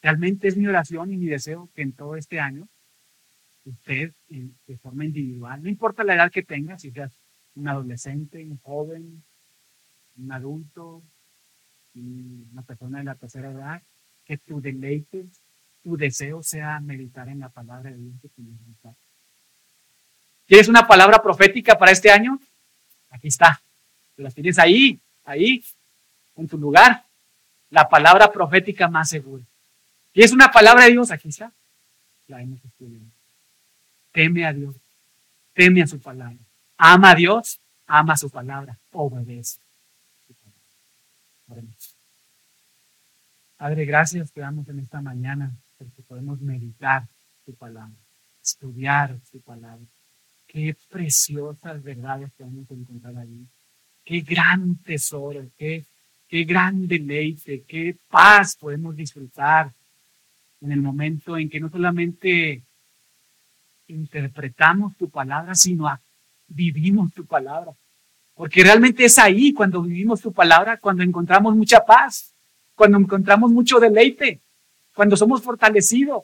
[0.00, 2.68] Realmente es mi oración y mi deseo que en todo este año
[3.64, 7.12] usted de forma individual, no importa la edad que tenga, si seas
[7.54, 9.22] un adolescente, un joven,
[10.16, 11.02] un adulto,
[11.94, 13.82] una persona de la tercera edad,
[14.24, 15.26] que tu deleite,
[15.82, 18.42] tu deseo sea meditar en la palabra de Dios que
[20.46, 22.38] ¿Quieres una palabra profética para este año?
[23.10, 23.60] Aquí está.
[24.16, 25.62] Las tienes ahí, ahí,
[26.36, 27.04] en tu lugar.
[27.70, 29.44] La palabra profética más segura.
[30.12, 31.10] ¿Quieres una palabra de Dios?
[31.10, 31.52] Aquí está.
[32.28, 33.06] La hemos estudiado.
[34.12, 34.76] Teme a Dios,
[35.54, 36.36] teme a su palabra.
[36.76, 39.58] Ama a Dios, ama su palabra, obedece.
[43.56, 47.06] Padre, gracias que damos en esta mañana porque podemos meditar
[47.44, 47.94] tu palabra,
[48.42, 49.86] estudiar tu palabra.
[50.46, 53.46] Qué preciosas verdades podemos encontrar ahí.
[54.04, 55.84] Qué gran tesoro, qué,
[56.32, 59.70] qué gran deleite, qué paz podemos disfrutar
[60.62, 62.62] en el momento en que no solamente
[63.88, 65.86] interpretamos tu palabra, sino
[66.48, 67.72] vivimos tu palabra.
[68.34, 72.32] Porque realmente es ahí cuando vivimos tu palabra, cuando encontramos mucha paz,
[72.74, 74.40] cuando encontramos mucho deleite,
[74.94, 76.22] cuando somos fortalecidos,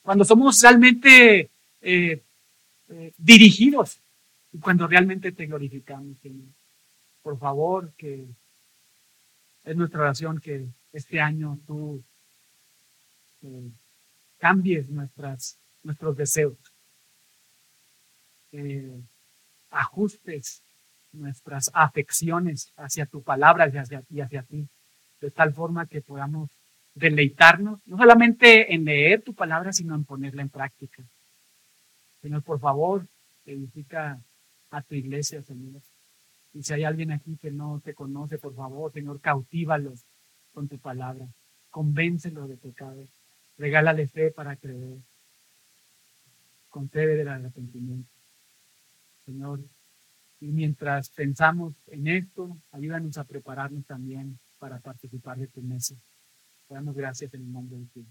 [0.00, 1.50] cuando somos realmente
[1.82, 2.22] eh,
[2.88, 3.98] eh, dirigidos
[4.50, 6.48] y cuando realmente te glorificamos, Señor.
[7.22, 8.24] Por favor, que
[9.66, 12.02] es nuestra oración que este año tú
[13.42, 13.70] eh,
[14.38, 16.56] cambies nuestras, nuestros deseos
[19.70, 20.62] ajustes
[21.12, 24.68] nuestras afecciones hacia tu palabra y hacia, y hacia ti,
[25.20, 26.50] de tal forma que podamos
[26.94, 31.02] deleitarnos, no solamente en leer tu palabra, sino en ponerla en práctica.
[32.22, 33.06] Señor, por favor,
[33.44, 34.20] edifica
[34.70, 35.80] a tu iglesia, Señor.
[36.56, 40.06] Y si hay alguien aquí que no te conoce, por favor, Señor, cautívalos
[40.54, 41.28] con tu palabra.
[41.68, 43.04] Convéncelo de pecado.
[43.58, 44.96] Regálale fe para creer.
[46.70, 48.08] Concede del arrepentimiento.
[49.26, 49.60] Señor,
[50.40, 55.94] y mientras pensamos en esto, ayúdanos a prepararnos también para participar de tu mesa.
[56.70, 58.06] Damos gracias en el nombre de Jesús.